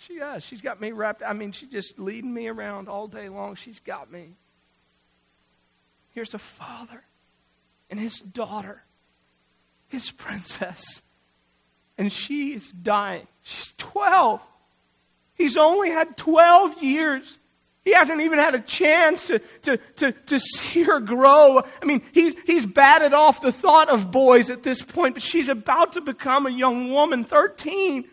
She 0.05 0.19
does. 0.19 0.43
She's 0.43 0.62
got 0.62 0.79
me 0.79 0.91
wrapped. 0.91 1.24
I 1.25 1.33
mean, 1.33 1.51
she's 1.51 1.69
just 1.69 1.97
leading 1.97 2.33
me 2.33 2.47
around 2.47 2.88
all 2.88 3.07
day 3.07 3.27
long. 3.29 3.55
She's 3.55 3.79
got 3.79 4.12
me. 4.12 4.35
Here's 6.12 6.33
a 6.33 6.39
father 6.39 7.03
and 7.89 8.00
his 8.00 8.19
daughter, 8.19 8.83
his 9.88 10.12
princess. 10.12 11.01
and 11.97 12.12
she 12.12 12.53
is 12.53 12.71
dying. 12.71 13.27
She's 13.41 13.74
12. 13.77 14.45
He's 15.33 15.57
only 15.57 15.89
had 15.89 16.17
12 16.17 16.83
years. 16.83 17.39
He 17.83 17.93
hasn't 17.93 18.21
even 18.21 18.39
had 18.39 18.55
a 18.55 18.59
chance 18.59 19.27
to, 19.27 19.39
to, 19.63 19.77
to, 19.97 20.12
to 20.12 20.39
see 20.39 20.83
her 20.83 21.00
grow. 21.00 21.63
I 21.81 21.85
mean, 21.85 22.01
he's, 22.12 22.35
he's 22.45 22.65
batted 22.65 23.13
off 23.13 23.41
the 23.41 23.51
thought 23.51 23.89
of 23.89 24.12
boys 24.12 24.50
at 24.50 24.63
this 24.63 24.81
point, 24.81 25.15
but 25.15 25.24
she's 25.24 25.50
about 25.50 25.93
to 25.93 26.01
become 26.01 26.45
a 26.45 26.51
young 26.51 26.91
woman, 26.91 27.24
13. 27.24 28.05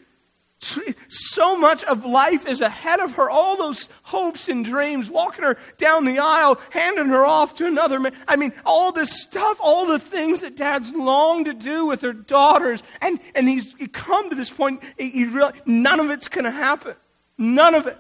So 1.09 1.57
much 1.57 1.83
of 1.85 2.05
life 2.05 2.47
is 2.47 2.61
ahead 2.61 3.01
of 3.01 3.15
her. 3.15 3.29
All 3.29 3.57
those 3.57 3.89
hopes 4.05 4.49
and 4.49 4.65
dreams, 4.65 5.11
walking 5.11 5.45
her 5.45 5.59
down 5.77 6.05
the 6.05 6.21
aisle, 6.21 6.61
handing 6.71 7.09
her 7.09 7.27
off 7.27 7.57
to 7.57 7.67
another 7.67 7.99
man. 7.99 8.13
I 8.29 8.37
mean, 8.37 8.53
all 8.65 8.93
this 8.93 9.11
stuff, 9.11 9.59
all 9.61 9.87
the 9.87 9.99
things 9.99 10.43
that 10.43 10.57
dads 10.57 10.93
long 10.93 11.45
to 11.47 11.53
do 11.53 11.87
with 11.87 12.01
their 12.01 12.13
daughters. 12.13 12.85
And, 13.01 13.19
and 13.35 13.49
he's 13.49 13.75
come 13.93 14.31
to 14.31 14.37
this 14.37 14.51
point, 14.51 14.83
he, 14.97 15.25
really, 15.25 15.53
none 15.67 15.99
of 15.99 16.11
it's 16.11 16.29
going 16.29 16.45
to 16.45 16.53
happen. 16.53 16.95
None 17.37 17.75
of 17.75 17.89
it. 17.89 17.99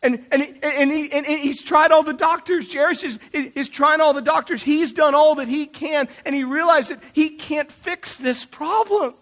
And, 0.00 0.24
and, 0.30 0.58
and, 0.62 0.90
he, 0.90 1.12
and 1.12 1.26
he's 1.26 1.60
tried 1.60 1.90
all 1.90 2.02
the 2.02 2.14
doctors. 2.14 2.72
Jairus 2.72 3.02
is, 3.02 3.18
is 3.32 3.68
trying 3.68 4.00
all 4.00 4.14
the 4.14 4.22
doctors. 4.22 4.62
He's 4.62 4.92
done 4.92 5.14
all 5.14 5.34
that 5.34 5.48
he 5.48 5.66
can, 5.66 6.08
and 6.24 6.34
he 6.34 6.44
realized 6.44 6.88
that 6.90 7.02
he 7.12 7.30
can't 7.30 7.70
fix 7.70 8.16
this 8.16 8.44
problem. 8.44 9.14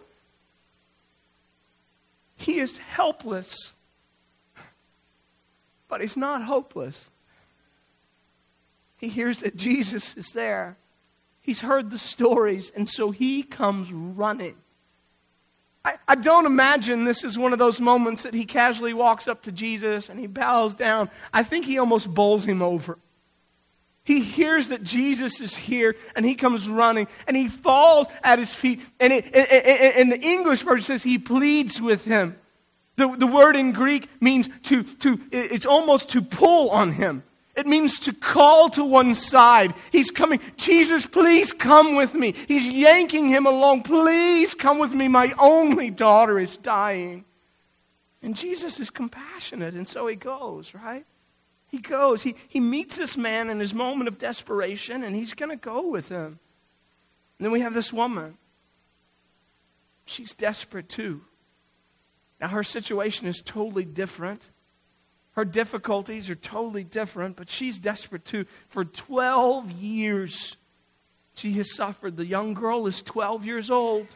He 2.36 2.58
is 2.58 2.78
helpless, 2.78 3.72
but 5.88 6.00
he's 6.00 6.16
not 6.16 6.42
hopeless. 6.42 7.10
He 8.98 9.08
hears 9.08 9.40
that 9.40 9.56
Jesus 9.56 10.16
is 10.16 10.32
there. 10.32 10.76
He's 11.40 11.60
heard 11.60 11.90
the 11.90 11.98
stories, 11.98 12.70
and 12.70 12.88
so 12.88 13.10
he 13.10 13.42
comes 13.42 13.92
running. 13.92 14.56
I, 15.84 15.98
I 16.08 16.14
don't 16.16 16.46
imagine 16.46 17.04
this 17.04 17.22
is 17.22 17.38
one 17.38 17.52
of 17.52 17.60
those 17.60 17.80
moments 17.80 18.24
that 18.24 18.34
he 18.34 18.44
casually 18.44 18.92
walks 18.92 19.28
up 19.28 19.42
to 19.42 19.52
Jesus 19.52 20.08
and 20.08 20.18
he 20.18 20.26
bows 20.26 20.74
down. 20.74 21.08
I 21.32 21.44
think 21.44 21.64
he 21.64 21.78
almost 21.78 22.12
bowls 22.12 22.44
him 22.44 22.60
over. 22.60 22.98
He 24.06 24.20
hears 24.20 24.68
that 24.68 24.84
Jesus 24.84 25.40
is 25.40 25.56
here 25.56 25.96
and 26.14 26.24
he 26.24 26.36
comes 26.36 26.68
running 26.68 27.08
and 27.26 27.36
he 27.36 27.48
falls 27.48 28.06
at 28.22 28.38
his 28.38 28.54
feet. 28.54 28.80
And, 29.00 29.12
the 29.12 30.20
English 30.22 30.62
version 30.62 30.84
says 30.84 31.02
he 31.02 31.18
pleads 31.18 31.80
with 31.82 32.04
him. 32.04 32.36
The, 32.94 33.14
the 33.16 33.26
word 33.26 33.56
in 33.56 33.72
Greek 33.72 34.08
means 34.22 34.48
to, 34.64 34.84
to, 34.84 35.20
it's 35.32 35.66
almost 35.66 36.10
to 36.10 36.22
pull 36.22 36.70
on 36.70 36.92
him. 36.92 37.24
It 37.56 37.66
means 37.66 37.98
to 38.00 38.12
call 38.12 38.70
to 38.70 38.84
one 38.84 39.16
side. 39.16 39.74
He's 39.90 40.12
coming. 40.12 40.40
Jesus, 40.56 41.04
please 41.04 41.52
come 41.52 41.96
with 41.96 42.14
me. 42.14 42.32
He's 42.46 42.68
yanking 42.68 43.26
him 43.26 43.44
along. 43.44 43.82
Please 43.82 44.54
come 44.54 44.78
with 44.78 44.94
me. 44.94 45.08
My 45.08 45.34
only 45.36 45.90
daughter 45.90 46.38
is 46.38 46.56
dying. 46.56 47.24
And 48.22 48.36
Jesus 48.36 48.78
is 48.78 48.90
compassionate, 48.90 49.74
and 49.74 49.88
so 49.88 50.06
he 50.06 50.16
goes, 50.16 50.74
right? 50.74 51.06
He 51.76 51.82
goes. 51.82 52.22
He, 52.22 52.36
he 52.48 52.58
meets 52.58 52.96
this 52.96 53.18
man 53.18 53.50
in 53.50 53.60
his 53.60 53.74
moment 53.74 54.08
of 54.08 54.18
desperation, 54.18 55.04
and 55.04 55.14
he's 55.14 55.34
going 55.34 55.50
to 55.50 55.56
go 55.56 55.86
with 55.86 56.08
him. 56.08 56.38
And 57.38 57.44
then 57.44 57.50
we 57.50 57.60
have 57.60 57.74
this 57.74 57.92
woman. 57.92 58.38
She's 60.06 60.32
desperate 60.32 60.88
too. 60.88 61.20
Now, 62.40 62.48
her 62.48 62.62
situation 62.62 63.28
is 63.28 63.42
totally 63.44 63.84
different. 63.84 64.48
Her 65.32 65.44
difficulties 65.44 66.30
are 66.30 66.34
totally 66.34 66.82
different, 66.82 67.36
but 67.36 67.50
she's 67.50 67.78
desperate 67.78 68.24
too. 68.24 68.46
For 68.68 68.86
12 68.86 69.70
years, 69.70 70.56
she 71.34 71.52
has 71.54 71.74
suffered. 71.74 72.16
The 72.16 72.24
young 72.24 72.54
girl 72.54 72.86
is 72.86 73.02
12 73.02 73.44
years 73.44 73.70
old. 73.70 74.06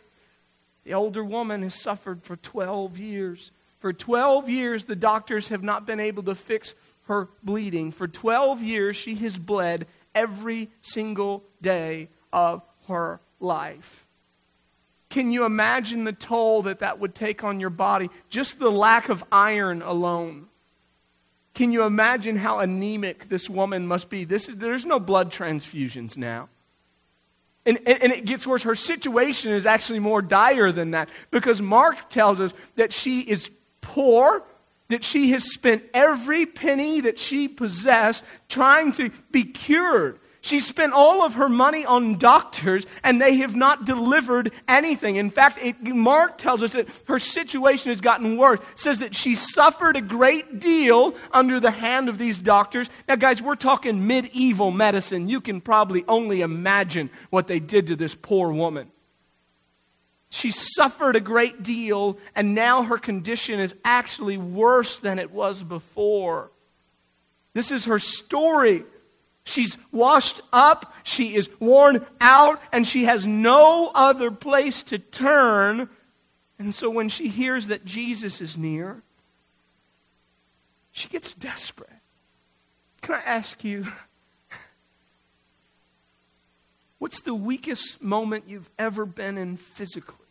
The 0.85 0.95
older 0.95 1.23
woman 1.23 1.61
has 1.61 1.75
suffered 1.75 2.23
for 2.23 2.37
12 2.37 2.97
years. 2.97 3.51
For 3.81 3.93
12 3.93 4.49
years, 4.49 4.87
the 4.87 4.97
doctors 4.97 5.49
have 5.49 5.63
not 5.63 5.87
been 5.87 6.01
able 6.01 6.23
to 6.23 6.35
fix 6.35 6.75
her 7.11 7.29
bleeding. 7.43 7.91
For 7.91 8.07
12 8.07 8.63
years, 8.63 8.97
she 8.97 9.17
has 9.17 9.37
bled 9.37 9.87
every 10.15 10.71
single 10.81 11.43
day 11.61 12.09
of 12.33 12.63
her 12.87 13.21
life. 13.41 14.07
Can 15.09 15.33
you 15.33 15.45
imagine 15.45 16.05
the 16.05 16.13
toll 16.13 16.63
that 16.63 16.79
that 16.79 17.01
would 17.01 17.17
take 17.17 17.43
on 17.43 17.59
your 17.59 17.69
body? 17.69 18.11
Just 18.29 18.61
the 18.61 18.71
lack 18.71 19.09
of 19.09 19.25
iron 19.33 19.83
alone. 19.83 20.47
Can 21.53 21.73
you 21.73 21.83
imagine 21.83 22.37
how 22.37 22.61
anemic 22.61 23.29
this 23.29 23.51
woman 23.51 23.89
must 23.89 24.09
be? 24.09 24.23
This 24.23 24.49
is, 24.49 24.59
there's 24.59 24.85
no 24.85 25.01
blood 25.01 25.33
transfusions 25.33 26.17
now. 26.17 26.49
And, 27.67 27.79
and, 27.87 28.05
and, 28.05 28.13
it 28.13 28.25
gets 28.25 28.47
worse. 28.47 28.63
Her 28.63 28.77
situation 28.77 29.53
is 29.53 29.67
actually 29.67 29.99
more 29.99 30.23
dire 30.23 30.71
than 30.71 30.93
that 30.93 31.09
because 31.33 31.61
Mark 31.61 32.09
tells 32.09 32.41
us 32.41 32.55
that 32.77 32.93
she 32.93 33.21
is 33.21 33.51
poor, 33.81 34.45
that 34.91 35.05
she 35.05 35.31
has 35.31 35.51
spent 35.53 35.83
every 35.95 36.47
penny 36.47 37.01
that 37.01 37.19
she 37.19 37.49
possessed 37.49 38.23
trying 38.49 38.93
to 38.93 39.11
be 39.31 39.45
cured. 39.45 40.19
She 40.43 40.61
spent 40.61 40.95
all 40.95 41.23
of 41.23 41.35
her 41.35 41.51
money 41.51 41.85
on 41.85 42.17
doctors 42.17 42.87
and 43.05 43.21
they 43.21 43.37
have 43.37 43.55
not 43.55 43.85
delivered 43.85 44.53
anything. 44.67 45.17
In 45.17 45.31
fact, 45.31 45.59
it, 45.61 45.83
Mark 45.83 46.39
tells 46.39 46.63
us 46.63 46.73
that 46.73 46.89
her 47.09 47.19
situation 47.19 47.91
has 47.91 48.01
gotten 48.01 48.39
worse. 48.39 48.61
Says 48.75 49.01
that 49.01 49.15
she 49.15 49.35
suffered 49.35 49.97
a 49.97 50.01
great 50.01 50.59
deal 50.59 51.15
under 51.33 51.61
the 51.61 51.71
hand 51.71 52.09
of 52.09 52.17
these 52.17 52.39
doctors. 52.39 52.89
Now, 53.07 53.17
guys, 53.17 53.43
we're 53.43 53.55
talking 53.55 54.07
medieval 54.07 54.71
medicine. 54.71 55.29
You 55.29 55.43
can 55.43 55.61
probably 55.61 56.05
only 56.09 56.41
imagine 56.41 57.11
what 57.29 57.47
they 57.47 57.61
did 57.61 57.89
to 57.89 57.97
this 57.97 58.15
poor 58.15 58.51
woman. 58.51 58.91
She 60.31 60.53
suffered 60.53 61.17
a 61.17 61.21
great 61.21 61.63
deal, 61.63 62.17
and 62.37 62.55
now 62.55 62.85
her 62.85 62.99
condition 62.99 63.59
is 63.59 63.75
actually 63.85 64.39
worse 64.39 64.99
than 64.99 65.19
it 65.19 65.33
was 65.33 65.63
before. 65.63 66.51
This 67.53 67.73
is 67.73 67.87
her 67.87 67.99
story. 67.99 68.85
She's 69.43 69.77
washed 69.91 70.41
up, 70.53 70.95
she 71.03 71.35
is 71.35 71.51
worn 71.59 72.07
out, 72.21 72.63
and 72.73 72.87
she 72.87 73.05
has 73.05 73.27
no 73.27 73.91
other 73.93 74.31
place 74.31 74.83
to 74.85 74.99
turn. 74.99 75.89
And 76.59 76.75
so 76.75 76.91
when 76.91 77.09
she 77.09 77.29
hears 77.29 77.67
that 77.67 77.85
Jesus 77.85 78.41
is 78.41 78.57
near, 78.57 79.03
she 80.93 81.09
gets 81.09 81.35
desperate. 81.35 81.91
Can 83.01 83.17
I 83.17 83.23
ask 83.23 83.65
you, 83.65 83.87
what's 87.01 87.23
the 87.23 87.35
weakest 87.35 88.01
moment 88.01 88.45
you've 88.47 88.71
ever 88.79 89.05
been 89.05 89.37
in 89.37 89.57
physically? 89.57 90.27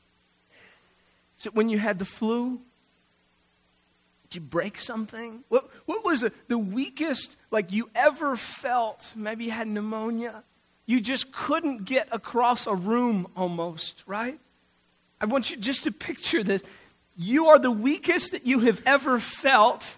Is 1.38 1.46
it 1.46 1.54
when 1.54 1.68
you 1.68 1.80
had 1.80 2.00
the 2.00 2.06
flu? 2.06 2.62
Did 4.30 4.36
you 4.36 4.42
break 4.42 4.80
something? 4.80 5.44
What, 5.50 5.70
what 5.86 6.06
was 6.06 6.22
the, 6.22 6.32
the 6.48 6.58
weakest, 6.58 7.36
like, 7.50 7.72
you 7.72 7.90
ever 7.96 8.38
felt? 8.38 9.12
Maybe 9.16 9.46
you 9.46 9.52
had 9.52 9.68
pneumonia. 9.68 10.44
You 10.86 11.02
just 11.02 11.32
couldn't 11.32 11.86
get 11.86 12.08
across 12.12 12.68
a 12.68 12.76
room 12.76 13.28
almost, 13.36 14.04
right? 14.06 14.40
I 15.20 15.26
want 15.26 15.50
you 15.50 15.58
just 15.58 15.84
to 15.86 15.92
picture 15.92 16.44
this. 16.44 16.64
You 17.18 17.48
are 17.48 17.60
the 17.60 17.72
weakest 17.72 18.32
that 18.32 18.46
you 18.46 18.60
have 18.60 18.82
ever 18.86 19.20
felt, 19.20 19.98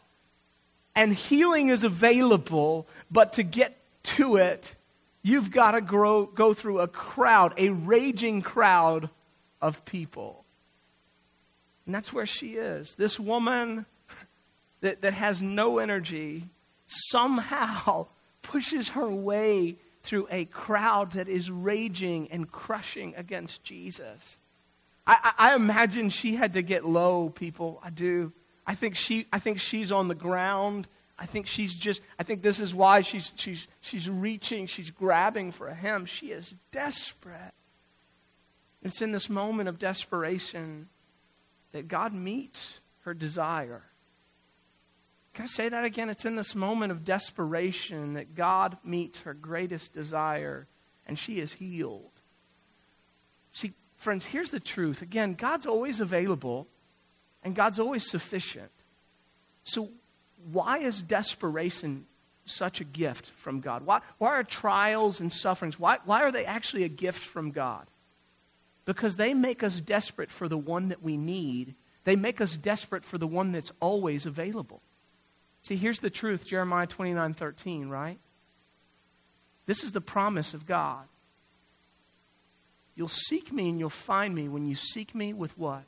and 0.96 1.14
healing 1.14 1.68
is 1.68 1.84
available, 1.84 2.88
but 3.12 3.34
to 3.34 3.44
get 3.44 3.78
to 4.04 4.38
it, 4.38 4.76
you've 5.24 5.52
got 5.52 5.72
to 5.72 5.82
grow, 5.82 6.26
go 6.26 6.54
through 6.54 6.80
a 6.80 6.88
crowd, 6.88 7.54
a 7.58 7.70
raging 7.70 8.42
crowd 8.42 9.10
of 9.62 9.86
people. 9.86 10.46
And 11.86 11.96
that's 11.96 12.14
where 12.14 12.26
she 12.26 12.54
is. 12.56 12.96
This 12.96 13.20
woman 13.20 13.86
that, 14.82 15.02
that 15.02 15.14
has 15.14 15.42
no 15.42 15.78
energy 15.78 16.50
somehow 16.88 18.08
pushes 18.42 18.90
her 18.90 19.10
way 19.10 19.78
through 20.04 20.28
a 20.32 20.46
crowd 20.46 21.12
that 21.12 21.30
is 21.30 21.52
raging 21.52 22.28
and 22.32 22.52
crushing 22.52 23.14
against 23.16 23.64
Jesus. 23.64 24.38
I, 25.06 25.34
I, 25.38 25.52
I, 25.52 25.56
imagine 25.56 26.10
she 26.10 26.36
had 26.36 26.54
to 26.54 26.62
get 26.62 26.86
low, 26.86 27.30
people. 27.30 27.80
I 27.84 27.92
do. 27.92 28.34
I 28.66 28.76
think, 28.76 28.96
she, 28.96 29.28
I 29.32 29.40
think 29.40 29.60
she's 29.60 29.92
on 29.92 30.08
the 30.08 30.16
ground. 30.16 30.88
I 31.22 31.28
think 31.28 31.46
she's 31.46 31.76
just, 31.76 32.02
I 32.18 32.24
think 32.24 32.42
this 32.42 32.60
is 32.60 32.74
why 32.74 33.02
she's, 33.02 33.32
she's, 33.36 33.68
she's 33.80 34.10
reaching, 34.10 34.66
she's 34.66 34.90
grabbing 34.90 35.52
for 35.52 35.72
him. 35.72 36.08
She 36.08 36.32
is 36.32 36.56
desperate. 36.72 37.54
It's 38.82 39.04
in 39.04 39.12
this 39.12 39.30
moment 39.30 39.70
of 39.70 39.78
desperation 39.78 40.90
that 41.74 41.88
God 41.88 42.12
meets 42.12 42.80
her 43.02 43.14
desire. 43.14 43.84
Can 45.36 45.44
I 45.44 45.48
say 45.48 45.70
that 45.70 45.86
again? 45.86 46.10
It's 46.10 46.26
in 46.26 46.34
this 46.34 46.56
moment 46.56 46.92
of 46.92 47.06
desperation 47.06 48.16
that 48.16 48.34
God 48.34 48.78
meets 48.84 49.20
her 49.22 49.36
greatest 49.36 49.94
desire 49.94 50.66
and 51.06 51.20
she 51.20 51.40
is 51.40 51.54
healed. 51.54 52.10
See, 53.52 53.74
friends, 53.96 54.26
here's 54.26 54.50
the 54.50 54.60
truth. 54.60 55.04
Again, 55.04 55.36
God's 55.36 55.68
always 55.68 56.00
available 56.00 56.66
and 57.44 57.56
God's 57.56 57.80
always 57.80 58.10
sufficient. 58.10 58.72
So, 59.64 59.92
why 60.52 60.80
is 60.80 61.02
desperation 61.02 62.06
such 62.46 62.82
a 62.82 62.84
gift 62.84 63.32
from 63.32 63.60
God? 63.60 63.86
Why, 63.86 64.02
why 64.18 64.30
are 64.30 64.44
trials 64.44 65.20
and 65.20 65.32
sufferings, 65.32 65.80
why, 65.80 65.98
why 66.06 66.24
are 66.24 66.32
they 66.32 66.46
actually 66.46 66.84
a 66.84 66.90
gift 66.90 67.20
from 67.20 67.52
God? 67.52 67.88
because 68.86 69.16
they 69.16 69.34
make 69.34 69.64
us 69.64 69.80
desperate 69.80 70.32
for 70.32 70.48
the 70.48 70.58
one 70.58 70.90
that 70.90 71.04
we 71.04 71.18
need. 71.18 71.76
They 72.04 72.16
make 72.16 72.42
us 72.42 72.58
desperate 72.58 73.06
for 73.06 73.18
the 73.18 73.28
one 73.28 73.52
that's 73.52 73.72
always 73.80 74.26
available. 74.26 74.82
See, 75.62 75.76
here's 75.76 76.00
the 76.00 76.10
truth 76.10 76.46
Jeremiah 76.46 76.88
29 76.88 77.34
13, 77.34 77.90
right? 77.90 78.20
This 79.68 79.84
is 79.84 79.92
the 79.92 80.02
promise 80.02 80.54
of 80.54 80.66
God. 80.66 81.06
You'll 82.96 83.08
seek 83.08 83.54
me 83.54 83.70
and 83.70 83.80
you'll 83.80 83.90
find 83.90 84.36
me 84.36 84.50
when 84.50 84.66
you 84.66 84.76
seek 84.76 85.16
me 85.16 85.34
with 85.34 85.58
what? 85.58 85.84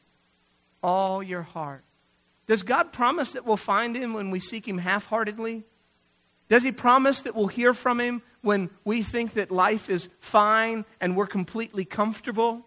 All 0.81 1.21
your 1.21 1.41
heart. 1.41 1.83
Does 2.45 2.63
God 2.63 2.91
promise 2.91 3.33
that 3.33 3.45
we'll 3.45 3.57
find 3.57 3.95
him 3.95 4.13
when 4.13 4.31
we 4.31 4.39
seek 4.39 4.67
him 4.67 4.77
half 4.77 5.05
heartedly? 5.05 5.63
Does 6.49 6.63
he 6.63 6.71
promise 6.71 7.21
that 7.21 7.35
we'll 7.35 7.47
hear 7.47 7.73
from 7.73 7.99
him 7.99 8.21
when 8.41 8.69
we 8.83 9.01
think 9.01 9.33
that 9.33 9.49
life 9.49 9.89
is 9.89 10.09
fine 10.19 10.85
and 10.99 11.15
we're 11.15 11.27
completely 11.27 11.85
comfortable? 11.85 12.65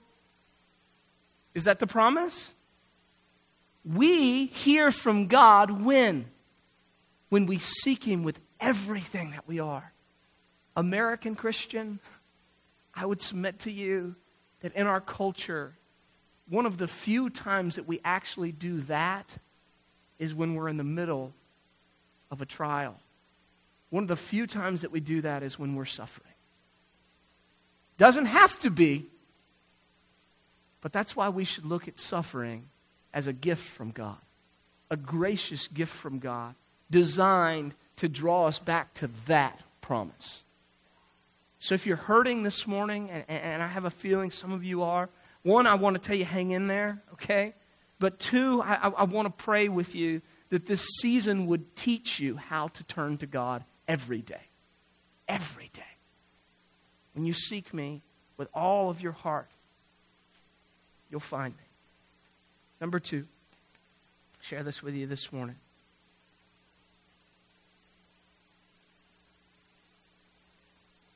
Is 1.54 1.64
that 1.64 1.78
the 1.78 1.86
promise? 1.86 2.54
We 3.84 4.46
hear 4.46 4.90
from 4.90 5.26
God 5.26 5.84
when? 5.84 6.26
When 7.28 7.46
we 7.46 7.58
seek 7.58 8.04
him 8.04 8.22
with 8.22 8.40
everything 8.60 9.32
that 9.32 9.46
we 9.46 9.60
are. 9.60 9.92
American 10.74 11.34
Christian, 11.34 12.00
I 12.94 13.06
would 13.06 13.20
submit 13.20 13.60
to 13.60 13.70
you 13.70 14.16
that 14.60 14.74
in 14.74 14.86
our 14.86 15.00
culture, 15.00 15.76
one 16.48 16.66
of 16.66 16.78
the 16.78 16.88
few 16.88 17.30
times 17.30 17.76
that 17.76 17.86
we 17.86 18.00
actually 18.04 18.52
do 18.52 18.80
that 18.82 19.38
is 20.18 20.34
when 20.34 20.54
we're 20.54 20.68
in 20.68 20.76
the 20.76 20.84
middle 20.84 21.32
of 22.30 22.40
a 22.40 22.46
trial. 22.46 22.96
One 23.90 24.04
of 24.04 24.08
the 24.08 24.16
few 24.16 24.46
times 24.46 24.82
that 24.82 24.90
we 24.90 25.00
do 25.00 25.20
that 25.20 25.42
is 25.42 25.58
when 25.58 25.74
we're 25.74 25.84
suffering. 25.84 26.32
Doesn't 27.98 28.26
have 28.26 28.58
to 28.60 28.70
be, 28.70 29.06
but 30.80 30.92
that's 30.92 31.16
why 31.16 31.28
we 31.28 31.44
should 31.44 31.64
look 31.64 31.88
at 31.88 31.98
suffering 31.98 32.68
as 33.14 33.26
a 33.26 33.32
gift 33.32 33.66
from 33.66 33.90
God, 33.90 34.18
a 34.90 34.96
gracious 34.96 35.68
gift 35.68 35.94
from 35.94 36.18
God, 36.18 36.54
designed 36.90 37.74
to 37.96 38.08
draw 38.08 38.46
us 38.46 38.58
back 38.58 38.92
to 38.94 39.08
that 39.26 39.62
promise. 39.80 40.44
So 41.58 41.74
if 41.74 41.86
you're 41.86 41.96
hurting 41.96 42.42
this 42.42 42.66
morning, 42.66 43.08
and, 43.10 43.24
and 43.28 43.62
I 43.62 43.66
have 43.66 43.86
a 43.86 43.90
feeling 43.90 44.30
some 44.30 44.52
of 44.52 44.62
you 44.62 44.82
are, 44.82 45.08
one, 45.42 45.66
I 45.66 45.74
want 45.74 45.94
to 45.94 46.02
tell 46.06 46.16
you, 46.16 46.24
hang 46.24 46.50
in 46.50 46.66
there, 46.66 47.02
okay? 47.14 47.54
But 47.98 48.18
two, 48.18 48.62
I, 48.62 48.88
I 48.88 49.04
want 49.04 49.26
to 49.26 49.44
pray 49.44 49.68
with 49.68 49.94
you 49.94 50.20
that 50.50 50.66
this 50.66 50.86
season 51.00 51.46
would 51.46 51.76
teach 51.76 52.20
you 52.20 52.36
how 52.36 52.68
to 52.68 52.84
turn 52.84 53.16
to 53.18 53.26
God 53.26 53.64
every 53.88 54.20
day. 54.20 54.42
Every 55.28 55.70
day. 55.72 55.82
When 57.14 57.24
you 57.24 57.32
seek 57.32 57.72
me 57.72 58.02
with 58.36 58.48
all 58.54 58.90
of 58.90 59.00
your 59.00 59.12
heart, 59.12 59.48
you'll 61.10 61.20
find 61.20 61.54
me. 61.56 61.62
Number 62.80 63.00
two, 63.00 63.26
share 64.40 64.62
this 64.62 64.82
with 64.82 64.94
you 64.94 65.06
this 65.06 65.32
morning. 65.32 65.56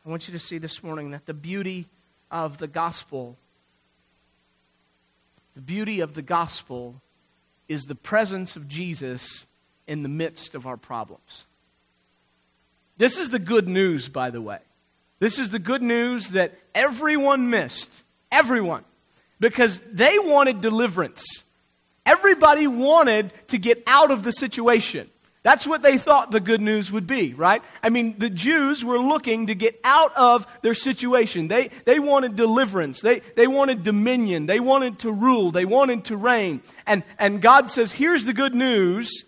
I 0.04 0.08
want 0.08 0.26
you 0.26 0.32
to 0.32 0.38
see 0.38 0.56
this 0.56 0.82
morning 0.82 1.10
that 1.10 1.26
the 1.26 1.34
beauty 1.34 1.86
of 2.30 2.56
the 2.58 2.66
gospel, 2.66 3.36
the 5.54 5.60
beauty 5.60 6.00
of 6.00 6.14
the 6.14 6.22
gospel 6.22 7.00
is 7.68 7.82
the 7.82 7.94
presence 7.94 8.56
of 8.56 8.68
Jesus 8.68 9.46
in 9.86 10.02
the 10.02 10.08
midst 10.08 10.54
of 10.54 10.66
our 10.66 10.76
problems. 10.76 11.46
This 12.96 13.18
is 13.18 13.30
the 13.30 13.38
good 13.38 13.68
news, 13.68 14.08
by 14.08 14.30
the 14.30 14.42
way. 14.42 14.58
This 15.20 15.38
is 15.38 15.50
the 15.50 15.58
good 15.58 15.82
news 15.82 16.30
that 16.30 16.58
everyone 16.74 17.50
missed. 17.50 18.02
Everyone. 18.32 18.84
Because 19.38 19.80
they 19.92 20.18
wanted 20.18 20.60
deliverance. 20.60 21.24
Everybody 22.04 22.66
wanted 22.66 23.32
to 23.48 23.58
get 23.58 23.82
out 23.86 24.10
of 24.10 24.22
the 24.22 24.32
situation. 24.32 25.08
That's 25.42 25.66
what 25.66 25.82
they 25.82 25.96
thought 25.96 26.30
the 26.30 26.40
good 26.40 26.60
news 26.60 26.92
would 26.92 27.06
be, 27.06 27.32
right? 27.32 27.62
I 27.82 27.88
mean, 27.88 28.18
the 28.18 28.28
Jews 28.28 28.84
were 28.84 28.98
looking 28.98 29.46
to 29.46 29.54
get 29.54 29.80
out 29.84 30.14
of 30.14 30.46
their 30.60 30.74
situation. 30.74 31.48
They, 31.48 31.70
they 31.86 31.98
wanted 31.98 32.36
deliverance. 32.36 33.00
They, 33.00 33.20
they 33.36 33.46
wanted 33.46 33.82
dominion. 33.82 34.44
They 34.44 34.60
wanted 34.60 34.98
to 35.00 35.10
rule. 35.10 35.50
They 35.50 35.64
wanted 35.64 36.04
to 36.06 36.16
reign. 36.18 36.60
And, 36.86 37.04
and 37.18 37.40
God 37.40 37.70
says, 37.70 37.92
here's 37.92 38.26
the 38.26 38.34
good 38.34 38.54
news. 38.54 39.24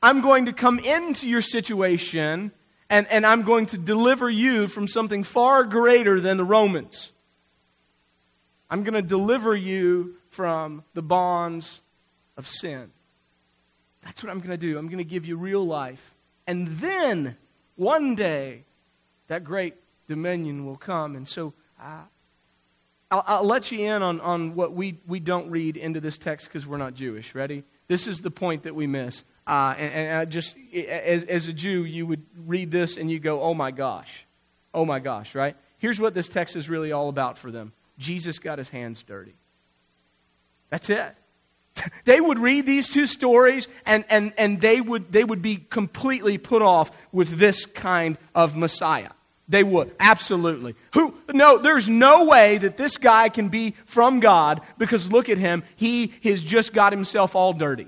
I'm 0.00 0.20
going 0.20 0.46
to 0.46 0.52
come 0.52 0.78
into 0.78 1.28
your 1.28 1.42
situation 1.42 2.52
and, 2.88 3.08
and 3.08 3.26
I'm 3.26 3.42
going 3.42 3.66
to 3.66 3.78
deliver 3.78 4.30
you 4.30 4.68
from 4.68 4.86
something 4.86 5.24
far 5.24 5.64
greater 5.64 6.20
than 6.20 6.36
the 6.36 6.44
Romans. 6.44 7.10
I'm 8.70 8.84
going 8.84 8.94
to 8.94 9.02
deliver 9.02 9.54
you 9.56 10.16
from 10.30 10.84
the 10.94 11.02
bonds 11.02 11.80
of 12.36 12.46
sin. 12.46 12.92
That's 14.06 14.22
what 14.22 14.30
I'm 14.30 14.38
going 14.38 14.50
to 14.50 14.56
do. 14.56 14.78
I'm 14.78 14.86
going 14.86 14.98
to 14.98 15.04
give 15.04 15.26
you 15.26 15.36
real 15.36 15.66
life. 15.66 16.14
And 16.46 16.68
then, 16.68 17.36
one 17.74 18.14
day, 18.14 18.62
that 19.26 19.42
great 19.42 19.74
dominion 20.06 20.64
will 20.64 20.76
come. 20.76 21.16
And 21.16 21.26
so, 21.26 21.54
uh, 21.82 22.02
I'll, 23.10 23.24
I'll, 23.26 23.44
let 23.44 23.72
you 23.72 23.92
in 23.92 24.04
on, 24.04 24.20
on 24.20 24.54
what 24.54 24.74
we, 24.74 25.00
we 25.08 25.18
don't 25.18 25.50
read 25.50 25.76
into 25.76 26.00
this 26.00 26.18
text 26.18 26.46
because 26.46 26.68
we're 26.68 26.76
not 26.76 26.94
Jewish. 26.94 27.34
Ready? 27.34 27.64
This 27.88 28.06
is 28.06 28.20
the 28.20 28.30
point 28.30 28.62
that 28.62 28.76
we 28.76 28.86
miss. 28.86 29.24
Uh, 29.44 29.74
and, 29.76 29.92
and 29.92 30.18
I 30.18 30.24
just, 30.24 30.56
as, 30.72 31.24
as 31.24 31.48
a 31.48 31.52
Jew, 31.52 31.84
you 31.84 32.06
would 32.06 32.24
read 32.46 32.70
this 32.70 32.96
and 32.96 33.10
you 33.10 33.18
go, 33.18 33.42
oh 33.42 33.54
my 33.54 33.72
gosh. 33.72 34.24
Oh 34.72 34.84
my 34.84 35.00
gosh, 35.00 35.34
right? 35.34 35.56
Here's 35.78 36.00
what 36.00 36.14
this 36.14 36.28
text 36.28 36.54
is 36.54 36.68
really 36.68 36.92
all 36.92 37.08
about 37.08 37.38
for 37.38 37.50
them 37.50 37.72
Jesus 37.98 38.38
got 38.38 38.58
his 38.58 38.68
hands 38.68 39.02
dirty. 39.02 39.34
That's 40.70 40.90
it. 40.90 41.16
they 42.04 42.20
would 42.20 42.38
read 42.38 42.66
these 42.66 42.88
two 42.88 43.06
stories 43.06 43.68
and, 43.84 44.04
and, 44.08 44.32
and 44.38 44.60
they, 44.60 44.80
would, 44.80 45.12
they 45.12 45.24
would 45.24 45.42
be 45.42 45.56
completely 45.56 46.38
put 46.38 46.62
off 46.62 46.90
with 47.12 47.38
this 47.38 47.66
kind 47.66 48.18
of 48.34 48.56
Messiah. 48.56 49.10
They 49.48 49.62
would, 49.62 49.94
absolutely. 50.00 50.74
Who, 50.94 51.14
no, 51.32 51.58
there's 51.58 51.88
no 51.88 52.24
way 52.24 52.58
that 52.58 52.76
this 52.76 52.98
guy 52.98 53.28
can 53.28 53.48
be 53.48 53.74
from 53.84 54.18
God 54.18 54.60
because 54.76 55.10
look 55.10 55.28
at 55.28 55.38
him. 55.38 55.62
He 55.76 56.12
has 56.24 56.42
just 56.42 56.72
got 56.72 56.92
himself 56.92 57.36
all 57.36 57.52
dirty. 57.52 57.86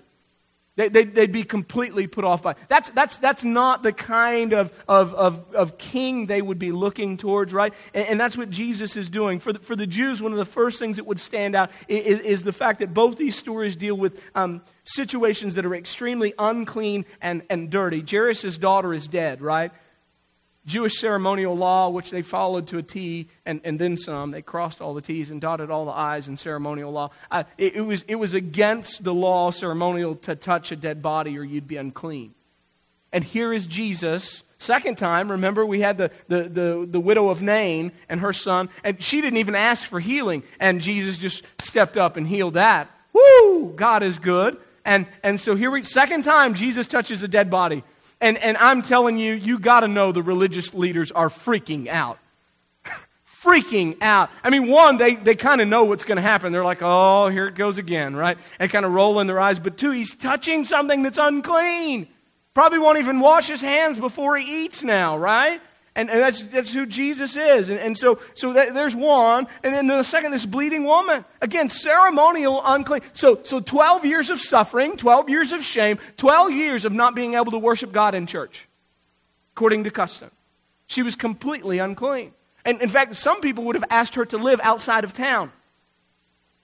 They, 0.78 0.88
would 0.88 1.14
they, 1.16 1.26
be 1.26 1.42
completely 1.42 2.06
put 2.06 2.24
off 2.24 2.44
by 2.44 2.54
that's 2.68 2.88
that's 2.90 3.18
that's 3.18 3.42
not 3.42 3.82
the 3.82 3.92
kind 3.92 4.52
of, 4.52 4.72
of, 4.86 5.12
of, 5.12 5.52
of 5.52 5.76
king 5.76 6.26
they 6.26 6.40
would 6.40 6.60
be 6.60 6.70
looking 6.70 7.16
towards, 7.16 7.52
right? 7.52 7.74
And, 7.92 8.06
and, 8.06 8.20
that's 8.20 8.38
what 8.38 8.48
Jesus 8.48 8.94
is 8.94 9.10
doing. 9.10 9.40
For 9.40 9.52
the, 9.52 9.58
for 9.58 9.74
the 9.74 9.88
Jews, 9.88 10.22
one 10.22 10.30
of 10.30 10.38
the 10.38 10.44
first 10.44 10.78
things 10.78 10.94
that 10.98 11.04
would 11.04 11.18
stand 11.18 11.56
out 11.56 11.72
is, 11.88 12.20
is 12.20 12.44
the 12.44 12.52
fact 12.52 12.78
that 12.78 12.94
both 12.94 13.16
these 13.16 13.34
stories 13.34 13.74
deal 13.74 13.96
with 13.96 14.22
um, 14.36 14.62
situations 14.84 15.56
that 15.56 15.66
are 15.66 15.74
extremely 15.74 16.32
unclean 16.38 17.06
and, 17.20 17.42
and 17.50 17.70
dirty. 17.70 18.04
Jairus' 18.08 18.56
daughter 18.56 18.94
is 18.94 19.08
dead, 19.08 19.42
right? 19.42 19.72
Jewish 20.68 20.98
ceremonial 20.98 21.56
law, 21.56 21.88
which 21.88 22.10
they 22.10 22.22
followed 22.22 22.68
to 22.68 22.78
a 22.78 22.82
T 22.82 23.28
and, 23.46 23.60
and 23.64 23.78
then 23.78 23.96
some. 23.96 24.30
They 24.30 24.42
crossed 24.42 24.80
all 24.80 24.94
the 24.94 25.00
T's 25.00 25.30
and 25.30 25.40
dotted 25.40 25.70
all 25.70 25.86
the 25.86 25.92
I's 25.92 26.28
in 26.28 26.36
ceremonial 26.36 26.92
law. 26.92 27.10
Uh, 27.30 27.44
it, 27.56 27.76
it, 27.76 27.80
was, 27.80 28.02
it 28.02 28.16
was 28.16 28.34
against 28.34 29.02
the 29.02 29.14
law 29.14 29.50
ceremonial 29.50 30.14
to 30.16 30.36
touch 30.36 30.70
a 30.70 30.76
dead 30.76 31.02
body 31.02 31.38
or 31.38 31.42
you'd 31.42 31.66
be 31.66 31.78
unclean. 31.78 32.34
And 33.12 33.24
here 33.24 33.52
is 33.52 33.66
Jesus. 33.66 34.42
Second 34.58 34.98
time, 34.98 35.30
remember, 35.30 35.64
we 35.64 35.80
had 35.80 35.96
the, 35.96 36.10
the, 36.28 36.42
the, 36.42 36.86
the 36.90 37.00
widow 37.00 37.30
of 37.30 37.40
Nain 37.40 37.92
and 38.08 38.20
her 38.20 38.34
son, 38.34 38.68
and 38.84 39.02
she 39.02 39.22
didn't 39.22 39.38
even 39.38 39.54
ask 39.54 39.86
for 39.86 40.00
healing, 40.00 40.42
and 40.60 40.82
Jesus 40.82 41.18
just 41.18 41.44
stepped 41.60 41.96
up 41.96 42.16
and 42.18 42.26
healed 42.26 42.54
that. 42.54 42.90
Woo! 43.14 43.72
God 43.74 44.02
is 44.02 44.18
good. 44.18 44.58
And, 44.84 45.06
and 45.22 45.40
so 45.40 45.54
here 45.54 45.70
we, 45.70 45.82
second 45.82 46.24
time, 46.24 46.54
Jesus 46.54 46.86
touches 46.86 47.22
a 47.22 47.28
dead 47.28 47.50
body. 47.50 47.84
And, 48.20 48.36
and 48.38 48.56
I'm 48.56 48.82
telling 48.82 49.18
you, 49.18 49.34
you 49.34 49.58
got 49.58 49.80
to 49.80 49.88
know 49.88 50.12
the 50.12 50.22
religious 50.22 50.74
leaders 50.74 51.12
are 51.12 51.28
freaking 51.28 51.86
out. 51.86 52.18
freaking 53.26 53.96
out. 54.00 54.30
I 54.42 54.50
mean, 54.50 54.66
one, 54.68 54.96
they, 54.96 55.14
they 55.14 55.36
kind 55.36 55.60
of 55.60 55.68
know 55.68 55.84
what's 55.84 56.04
going 56.04 56.16
to 56.16 56.22
happen. 56.22 56.52
They're 56.52 56.64
like, 56.64 56.82
oh, 56.82 57.28
here 57.28 57.46
it 57.46 57.54
goes 57.54 57.78
again, 57.78 58.16
right? 58.16 58.36
And 58.58 58.70
kind 58.70 58.84
of 58.84 58.92
roll 58.92 59.20
in 59.20 59.28
their 59.28 59.38
eyes. 59.38 59.60
But 59.60 59.76
two, 59.76 59.92
he's 59.92 60.14
touching 60.14 60.64
something 60.64 61.02
that's 61.02 61.18
unclean. 61.18 62.08
Probably 62.54 62.80
won't 62.80 62.98
even 62.98 63.20
wash 63.20 63.46
his 63.46 63.60
hands 63.60 64.00
before 64.00 64.36
he 64.36 64.64
eats 64.64 64.82
now, 64.82 65.16
right? 65.16 65.60
And, 65.98 66.10
and 66.10 66.20
that's, 66.20 66.42
that's 66.44 66.72
who 66.72 66.86
Jesus 66.86 67.34
is. 67.34 67.68
And, 67.68 67.80
and 67.80 67.98
so, 67.98 68.20
so 68.34 68.52
that, 68.52 68.72
there's 68.72 68.94
one. 68.94 69.48
And 69.64 69.74
then 69.74 69.88
the 69.88 70.04
second, 70.04 70.30
this 70.30 70.46
bleeding 70.46 70.84
woman. 70.84 71.24
Again, 71.40 71.68
ceremonial 71.68 72.62
unclean. 72.64 73.00
So, 73.14 73.40
so 73.42 73.58
12 73.58 74.06
years 74.06 74.30
of 74.30 74.40
suffering, 74.40 74.96
12 74.96 75.28
years 75.28 75.50
of 75.50 75.64
shame, 75.64 75.98
12 76.16 76.52
years 76.52 76.84
of 76.84 76.92
not 76.92 77.16
being 77.16 77.34
able 77.34 77.50
to 77.50 77.58
worship 77.58 77.90
God 77.90 78.14
in 78.14 78.28
church, 78.28 78.68
according 79.56 79.82
to 79.84 79.90
custom. 79.90 80.30
She 80.86 81.02
was 81.02 81.16
completely 81.16 81.80
unclean. 81.80 82.30
And 82.64 82.80
in 82.80 82.88
fact, 82.88 83.16
some 83.16 83.40
people 83.40 83.64
would 83.64 83.74
have 83.74 83.84
asked 83.90 84.14
her 84.14 84.24
to 84.26 84.38
live 84.38 84.60
outside 84.62 85.02
of 85.02 85.12
town. 85.12 85.50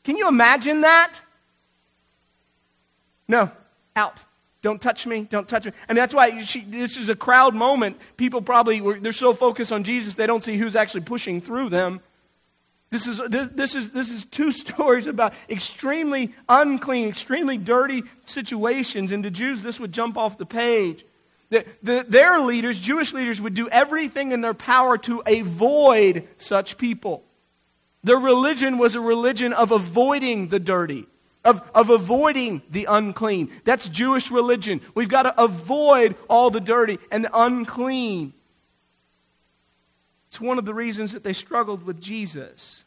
Can 0.05 0.17
you 0.17 0.29
imagine 0.29 0.83
that? 0.83 1.21
No, 3.27 3.51
out. 3.97 4.25
Don't 4.65 4.81
touch 4.81 5.07
me. 5.07 5.25
Don't 5.29 5.47
touch 5.47 5.67
me. 5.67 5.73
I 5.87 5.93
mean, 5.93 6.01
that's 6.01 6.15
why 6.15 6.43
she, 6.43 6.63
this 6.63 6.97
is 6.97 7.11
a 7.11 7.15
crowd 7.15 7.55
moment. 7.55 7.99
People 8.17 8.41
probably, 8.41 8.81
they're 8.99 9.13
so 9.13 9.35
focused 9.35 9.71
on 9.73 9.85
Jesus, 9.85 10.15
they 10.15 10.27
don't 10.27 10.43
see 10.43 10.57
who's 10.57 10.75
actually 10.75 11.03
pushing 11.03 11.43
through 11.43 11.69
them. 11.69 12.01
This 12.89 13.07
is, 13.07 13.21
this, 13.29 13.75
is, 13.75 13.91
this 13.91 14.09
is 14.09 14.25
two 14.25 14.53
stories 14.65 15.07
about 15.07 15.35
extremely 15.51 16.33
unclean, 16.49 17.11
extremely 17.11 17.59
dirty 17.59 18.05
situations. 18.25 19.13
And 19.13 19.23
to 19.25 19.31
Jews, 19.31 19.61
this 19.63 19.79
would 19.79 19.93
jump 19.93 20.17
off 20.17 20.39
the 20.39 20.47
page. 20.47 21.05
The, 21.51 21.67
the, 21.83 22.07
their 22.09 22.41
leaders, 22.41 22.81
Jewish 22.81 23.13
leaders, 23.13 23.43
would 23.43 23.53
do 23.53 23.69
everything 23.69 24.33
in 24.33 24.41
their 24.41 24.55
power 24.55 24.97
to 24.97 25.23
avoid 25.27 26.27
such 26.39 26.79
people. 26.79 27.23
Their 28.03 28.17
religion 28.17 28.79
was 28.79 28.95
a 28.95 29.01
religion 29.01 29.53
of 29.53 29.73
avoiding 29.73 30.49
the 30.49 30.59
dirty, 30.59 31.07
of, 31.45 31.63
of 31.75 31.91
avoiding 31.91 32.63
the 32.71 32.87
unclean. 32.87 33.51
That's 33.65 33.89
Jewish 33.89 34.31
religion. 34.31 34.81
We've 34.95 35.09
got 35.09 35.25
to 35.25 35.43
avoid 35.43 36.17
all 36.29 36.51
the 36.51 36.61
dirty 36.61 36.99
and 37.11 37.25
the 37.25 37.31
unclean. 37.39 38.33
It's 40.29 40.41
one 40.41 40.59
of 40.59 40.65
the 40.65 40.75
reasons 40.75 41.13
that 41.13 41.23
they 41.23 41.33
struggled 41.33 41.85
with 41.85 42.01
Jesus. 42.01 42.83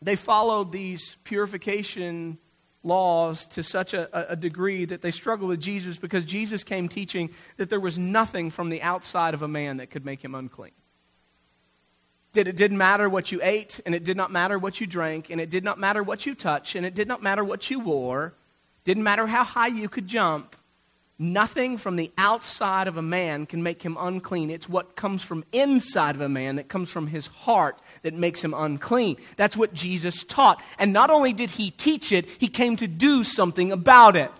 They 0.00 0.16
followed 0.16 0.72
these 0.72 1.16
purification 1.24 2.38
laws 2.82 3.46
to 3.46 3.62
such 3.62 3.92
a, 3.92 4.32
a, 4.32 4.36
degree 4.36 4.86
that 4.86 5.02
they 5.02 5.10
struggled 5.10 5.50
with 5.50 5.60
Jesus 5.60 5.98
because 5.98 6.24
Jesus 6.24 6.64
came 6.64 6.88
teaching 6.88 7.28
that 7.58 7.68
there 7.68 7.78
was 7.78 7.98
nothing 7.98 8.48
from 8.48 8.70
the 8.70 8.80
outside 8.80 9.34
of 9.34 9.42
a 9.42 9.48
man 9.48 9.76
that 9.76 9.90
could 9.90 10.06
make 10.06 10.24
him 10.24 10.34
unclean. 10.34 10.72
That 12.34 12.46
it 12.46 12.56
didn't 12.56 12.78
matter 12.78 13.08
what 13.08 13.32
you 13.32 13.40
ate, 13.42 13.80
and 13.84 13.94
it 13.94 14.04
did 14.04 14.16
not 14.16 14.30
matter 14.30 14.58
what 14.58 14.80
you 14.80 14.86
drank, 14.86 15.30
and 15.30 15.40
it 15.40 15.50
did 15.50 15.64
not 15.64 15.78
matter 15.78 16.02
what 16.02 16.26
you 16.26 16.34
touched, 16.34 16.76
and 16.76 16.86
it 16.86 16.94
did 16.94 17.08
not 17.08 17.22
matter 17.22 17.42
what 17.42 17.70
you 17.70 17.80
wore, 17.80 18.34
didn't 18.84 19.02
matter 19.02 19.26
how 19.26 19.42
high 19.42 19.66
you 19.66 19.88
could 19.88 20.06
jump. 20.06 20.54
Nothing 21.22 21.76
from 21.76 21.96
the 21.96 22.10
outside 22.16 22.88
of 22.88 22.96
a 22.96 23.02
man 23.02 23.44
can 23.44 23.62
make 23.62 23.82
him 23.82 23.98
unclean. 24.00 24.48
It's 24.48 24.70
what 24.70 24.96
comes 24.96 25.22
from 25.22 25.44
inside 25.52 26.14
of 26.14 26.22
a 26.22 26.30
man 26.30 26.56
that 26.56 26.68
comes 26.68 26.90
from 26.90 27.08
his 27.08 27.26
heart 27.26 27.78
that 28.02 28.14
makes 28.14 28.42
him 28.42 28.54
unclean. 28.54 29.18
That's 29.36 29.54
what 29.54 29.74
Jesus 29.74 30.24
taught. 30.24 30.62
And 30.78 30.94
not 30.94 31.10
only 31.10 31.34
did 31.34 31.50
he 31.50 31.72
teach 31.72 32.10
it, 32.10 32.26
he 32.38 32.48
came 32.48 32.76
to 32.76 32.86
do 32.86 33.22
something 33.22 33.70
about 33.70 34.16
it. 34.16 34.30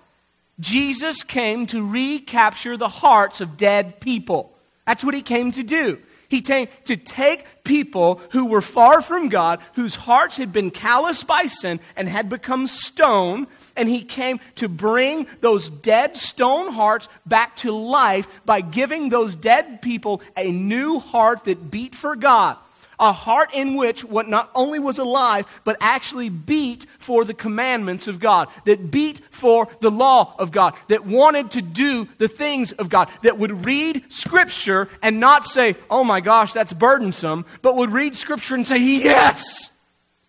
Jesus 0.58 1.22
came 1.22 1.66
to 1.66 1.86
recapture 1.86 2.78
the 2.78 2.88
hearts 2.88 3.42
of 3.42 3.58
dead 3.58 4.00
people. 4.00 4.50
That's 4.86 5.04
what 5.04 5.12
he 5.12 5.20
came 5.22 5.52
to 5.52 5.62
do. 5.62 5.98
He 6.30 6.40
came 6.40 6.68
to 6.84 6.96
take 6.96 7.44
people 7.64 8.20
who 8.30 8.46
were 8.46 8.62
far 8.62 9.02
from 9.02 9.28
God, 9.28 9.58
whose 9.74 9.96
hearts 9.96 10.36
had 10.36 10.52
been 10.52 10.70
calloused 10.70 11.26
by 11.26 11.46
sin 11.46 11.80
and 11.96 12.08
had 12.08 12.28
become 12.28 12.68
stone, 12.68 13.48
and 13.76 13.88
he 13.88 14.02
came 14.02 14.38
to 14.54 14.68
bring 14.68 15.26
those 15.40 15.68
dead 15.68 16.16
stone 16.16 16.72
hearts 16.72 17.08
back 17.26 17.56
to 17.56 17.72
life 17.72 18.28
by 18.46 18.60
giving 18.60 19.08
those 19.08 19.34
dead 19.34 19.82
people 19.82 20.22
a 20.36 20.52
new 20.52 21.00
heart 21.00 21.44
that 21.44 21.70
beat 21.70 21.96
for 21.96 22.14
God 22.14 22.56
a 23.00 23.12
heart 23.12 23.52
in 23.54 23.74
which 23.74 24.04
what 24.04 24.28
not 24.28 24.50
only 24.54 24.78
was 24.78 24.98
alive, 24.98 25.46
but 25.64 25.76
actually 25.80 26.28
beat 26.28 26.86
for 26.98 27.24
the 27.24 27.34
commandments 27.34 28.06
of 28.06 28.20
God, 28.20 28.48
that 28.66 28.90
beat 28.90 29.20
for 29.30 29.66
the 29.80 29.90
law 29.90 30.34
of 30.38 30.52
God, 30.52 30.74
that 30.88 31.06
wanted 31.06 31.50
to 31.52 31.62
do 31.62 32.06
the 32.18 32.28
things 32.28 32.72
of 32.72 32.88
God, 32.88 33.10
that 33.22 33.38
would 33.38 33.64
read 33.64 34.04
Scripture 34.12 34.88
and 35.02 35.18
not 35.18 35.46
say, 35.46 35.76
oh 35.88 36.04
my 36.04 36.20
gosh, 36.20 36.52
that's 36.52 36.72
burdensome, 36.72 37.46
but 37.62 37.76
would 37.76 37.90
read 37.90 38.14
Scripture 38.16 38.54
and 38.54 38.66
say, 38.66 38.78
yes, 38.78 39.70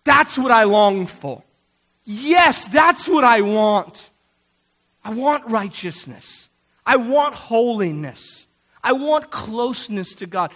that's 0.04 0.38
what 0.38 0.50
I 0.50 0.64
long 0.64 1.06
for. 1.06 1.42
Yes, 2.04 2.64
that's 2.66 3.08
what 3.08 3.22
I 3.22 3.42
want. 3.42 4.10
I 5.04 5.12
want 5.12 5.48
righteousness. 5.48 6.48
I 6.84 6.96
want 6.96 7.34
holiness. 7.34 8.46
I 8.82 8.92
want 8.92 9.30
closeness 9.30 10.14
to 10.16 10.26
God. 10.26 10.52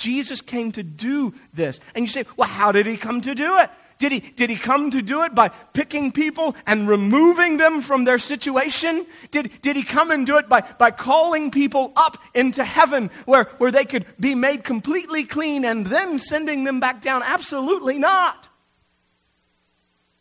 Jesus 0.00 0.40
came 0.40 0.72
to 0.72 0.82
do 0.82 1.34
this. 1.52 1.78
And 1.94 2.04
you 2.04 2.10
say, 2.10 2.24
well, 2.36 2.48
how 2.48 2.72
did 2.72 2.86
he 2.86 2.96
come 2.96 3.20
to 3.20 3.34
do 3.34 3.58
it? 3.58 3.70
Did 3.98 4.12
he, 4.12 4.20
did 4.20 4.48
he 4.48 4.56
come 4.56 4.90
to 4.92 5.02
do 5.02 5.24
it 5.24 5.34
by 5.34 5.50
picking 5.50 6.10
people 6.10 6.56
and 6.66 6.88
removing 6.88 7.58
them 7.58 7.82
from 7.82 8.04
their 8.04 8.18
situation? 8.18 9.04
Did, 9.30 9.50
did 9.60 9.76
he 9.76 9.82
come 9.82 10.10
and 10.10 10.26
do 10.26 10.38
it 10.38 10.48
by, 10.48 10.62
by 10.62 10.90
calling 10.90 11.50
people 11.50 11.92
up 11.96 12.16
into 12.32 12.64
heaven 12.64 13.10
where, 13.26 13.44
where 13.58 13.70
they 13.70 13.84
could 13.84 14.06
be 14.18 14.34
made 14.34 14.64
completely 14.64 15.24
clean 15.24 15.66
and 15.66 15.86
then 15.86 16.18
sending 16.18 16.64
them 16.64 16.80
back 16.80 17.02
down? 17.02 17.22
Absolutely 17.22 17.98
not. 17.98 18.48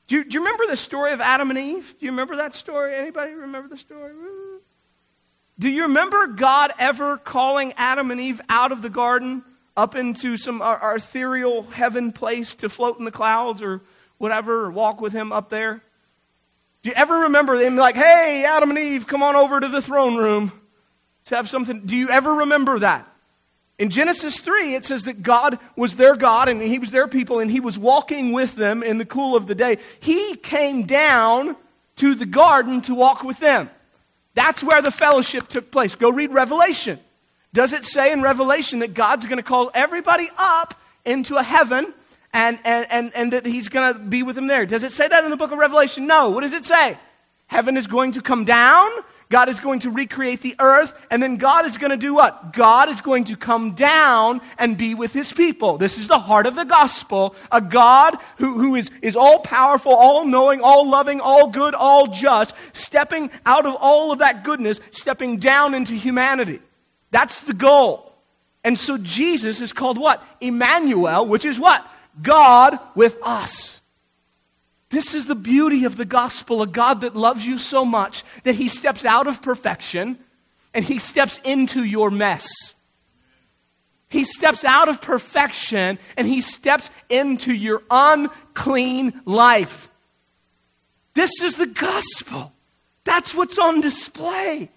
Do 0.07 0.15
you, 0.15 0.23
do 0.25 0.33
you 0.33 0.39
remember 0.41 0.65
the 0.67 0.75
story 0.75 1.13
of 1.13 1.21
Adam 1.21 1.49
and 1.49 1.57
Eve? 1.57 1.95
Do 1.99 2.05
you 2.05 2.11
remember 2.11 2.35
that 2.35 2.53
story? 2.53 2.97
Anybody 2.97 3.31
remember 3.31 3.69
the 3.69 3.77
story? 3.77 4.11
Do 5.57 5.69
you 5.69 5.83
remember 5.83 6.27
God 6.27 6.73
ever 6.79 7.17
calling 7.17 7.71
Adam 7.77 8.11
and 8.11 8.19
Eve 8.19 8.41
out 8.49 8.73
of 8.73 8.81
the 8.81 8.89
garden 8.89 9.45
up 9.79 9.95
into 9.95 10.35
some 10.35 10.61
ethereal 10.63 11.63
heaven 11.63 12.11
place 12.11 12.53
to 12.55 12.67
float 12.67 12.99
in 12.99 13.05
the 13.05 13.11
clouds 13.11 13.61
or 13.61 13.81
whatever, 14.17 14.65
or 14.65 14.71
walk 14.71 14.99
with 14.99 15.13
him 15.13 15.31
up 15.31 15.49
there? 15.49 15.81
Do 16.83 16.89
you 16.89 16.95
ever 16.95 17.19
remember 17.21 17.57
them 17.57 17.77
like, 17.77 17.95
hey, 17.95 18.43
Adam 18.45 18.69
and 18.69 18.79
Eve, 18.79 19.07
come 19.07 19.23
on 19.23 19.35
over 19.35 19.59
to 19.59 19.67
the 19.67 19.81
throne 19.81 20.17
room 20.17 20.51
to 21.25 21.35
have 21.35 21.49
something? 21.49 21.85
Do 21.85 21.95
you 21.95 22.09
ever 22.09 22.33
remember 22.35 22.79
that? 22.79 23.07
In 23.77 23.89
Genesis 23.89 24.41
3, 24.41 24.75
it 24.75 24.83
says 24.83 25.05
that 25.05 25.23
God 25.23 25.57
was 25.77 25.95
their 25.95 26.17
God 26.17 26.49
and 26.49 26.61
He 26.61 26.79
was 26.79 26.91
their 26.91 27.07
people 27.07 27.39
and 27.39 27.49
He 27.49 27.61
was 27.61 27.79
walking 27.79 28.33
with 28.33 28.55
them 28.55 28.83
in 28.83 28.97
the 28.97 29.05
cool 29.05 29.37
of 29.37 29.47
the 29.47 29.55
day. 29.55 29.77
He 30.01 30.35
came 30.35 30.83
down 30.85 31.55
to 31.95 32.15
the 32.15 32.25
garden 32.25 32.81
to 32.81 32.95
walk 32.95 33.23
with 33.23 33.39
them. 33.39 33.69
That's 34.33 34.61
where 34.61 34.81
the 34.81 34.91
fellowship 34.91 35.47
took 35.47 35.71
place. 35.71 35.95
Go 35.95 36.09
read 36.09 36.31
Revelation. 36.31 36.99
Does 37.53 37.73
it 37.73 37.85
say 37.85 38.11
in 38.11 38.21
Revelation 38.21 38.79
that 38.79 38.93
God's 38.93 39.25
going 39.25 39.37
to 39.37 39.43
call 39.43 39.71
everybody 39.73 40.29
up 40.37 40.79
into 41.05 41.37
a 41.37 41.43
heaven 41.43 41.93
and, 42.31 42.59
and, 42.63 42.87
and, 42.91 43.15
and 43.15 43.33
that 43.33 43.45
he's 43.45 43.69
going 43.69 43.93
to 43.93 43.99
be 43.99 44.23
with 44.23 44.35
them 44.35 44.47
there? 44.47 44.65
Does 44.65 44.83
it 44.83 44.91
say 44.91 45.07
that 45.07 45.23
in 45.23 45.29
the 45.29 45.37
book 45.37 45.51
of 45.51 45.57
Revelation? 45.57 46.07
No. 46.07 46.29
What 46.29 46.41
does 46.41 46.53
it 46.53 46.65
say? 46.65 46.97
Heaven 47.47 47.77
is 47.77 47.87
going 47.87 48.11
to 48.13 48.21
come 48.21 48.45
down 48.45 48.91
God 49.29 49.47
is 49.47 49.59
going 49.59 49.81
to 49.81 49.91
recreate 49.91 50.41
the 50.41 50.55
earth, 50.57 50.99
and 51.11 51.21
then 51.21 51.37
God 51.37 51.67
is 51.67 51.77
going 51.77 51.91
to 51.91 51.97
do 51.97 52.15
what? 52.15 52.51
God 52.51 52.89
is 52.89 52.99
going 52.99 53.25
to 53.25 53.37
come 53.37 53.75
down 53.75 54.41
and 54.57 54.75
be 54.75 54.95
with 54.95 55.13
his 55.13 55.31
people. 55.31 55.77
This 55.77 55.99
is 55.99 56.07
the 56.07 56.17
heart 56.17 56.47
of 56.47 56.55
the 56.55 56.63
gospel. 56.63 57.35
A 57.51 57.61
God 57.61 58.17
who, 58.37 58.57
who 58.57 58.73
is, 58.73 58.89
is 59.03 59.15
all 59.15 59.39
powerful, 59.39 59.93
all 59.93 60.25
knowing, 60.25 60.61
all 60.61 60.89
loving, 60.89 61.21
all 61.21 61.47
good, 61.47 61.75
all 61.75 62.07
just, 62.07 62.55
stepping 62.73 63.29
out 63.45 63.67
of 63.67 63.75
all 63.79 64.11
of 64.11 64.17
that 64.17 64.43
goodness, 64.43 64.79
stepping 64.89 65.37
down 65.37 65.75
into 65.75 65.93
humanity. 65.93 66.59
That's 67.11 67.39
the 67.41 67.53
goal. 67.53 68.13
And 68.63 68.77
so 68.77 68.97
Jesus 68.97 69.61
is 69.61 69.73
called 69.73 69.97
what? 69.97 70.23
Emmanuel, 70.41 71.25
which 71.25 71.45
is 71.45 71.59
what? 71.59 71.85
God 72.21 72.77
with 72.95 73.17
us. 73.23 73.79
This 74.89 75.13
is 75.13 75.27
the 75.27 75.35
beauty 75.35 75.85
of 75.85 75.97
the 75.97 76.05
gospel 76.05 76.61
a 76.61 76.67
God 76.67 77.01
that 77.01 77.15
loves 77.15 77.45
you 77.45 77.57
so 77.57 77.85
much 77.85 78.23
that 78.43 78.55
he 78.55 78.69
steps 78.69 79.05
out 79.05 79.27
of 79.27 79.41
perfection 79.41 80.17
and 80.73 80.83
he 80.83 80.99
steps 80.99 81.39
into 81.43 81.83
your 81.83 82.09
mess. 82.09 82.49
He 84.09 84.23
steps 84.23 84.63
out 84.63 84.89
of 84.89 85.01
perfection 85.01 85.99
and 86.17 86.27
he 86.27 86.41
steps 86.41 86.89
into 87.09 87.53
your 87.53 87.83
unclean 87.91 89.21
life. 89.25 89.91
This 91.13 91.43
is 91.43 91.55
the 91.55 91.67
gospel. 91.67 92.51
That's 93.03 93.35
what's 93.35 93.59
on 93.59 93.81
display. 93.81 94.69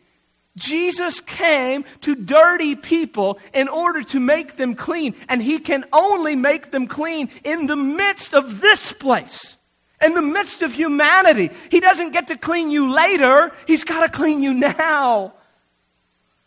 Jesus 0.56 1.20
came 1.20 1.84
to 2.02 2.14
dirty 2.14 2.74
people 2.74 3.38
in 3.54 3.68
order 3.68 4.02
to 4.02 4.20
make 4.20 4.56
them 4.56 4.74
clean, 4.74 5.14
and 5.28 5.42
he 5.42 5.58
can 5.58 5.84
only 5.92 6.36
make 6.36 6.70
them 6.70 6.86
clean 6.86 7.30
in 7.42 7.66
the 7.66 7.76
midst 7.76 8.34
of 8.34 8.60
this 8.60 8.92
place 8.92 9.56
in 10.02 10.14
the 10.14 10.22
midst 10.22 10.62
of 10.62 10.74
humanity. 10.74 11.50
He 11.70 11.80
doesn't 11.80 12.10
get 12.10 12.28
to 12.28 12.36
clean 12.36 12.70
you 12.70 12.92
later, 12.92 13.52
He's 13.66 13.84
got 13.84 14.00
to 14.00 14.08
clean 14.08 14.42
you 14.42 14.52
now. 14.52 15.34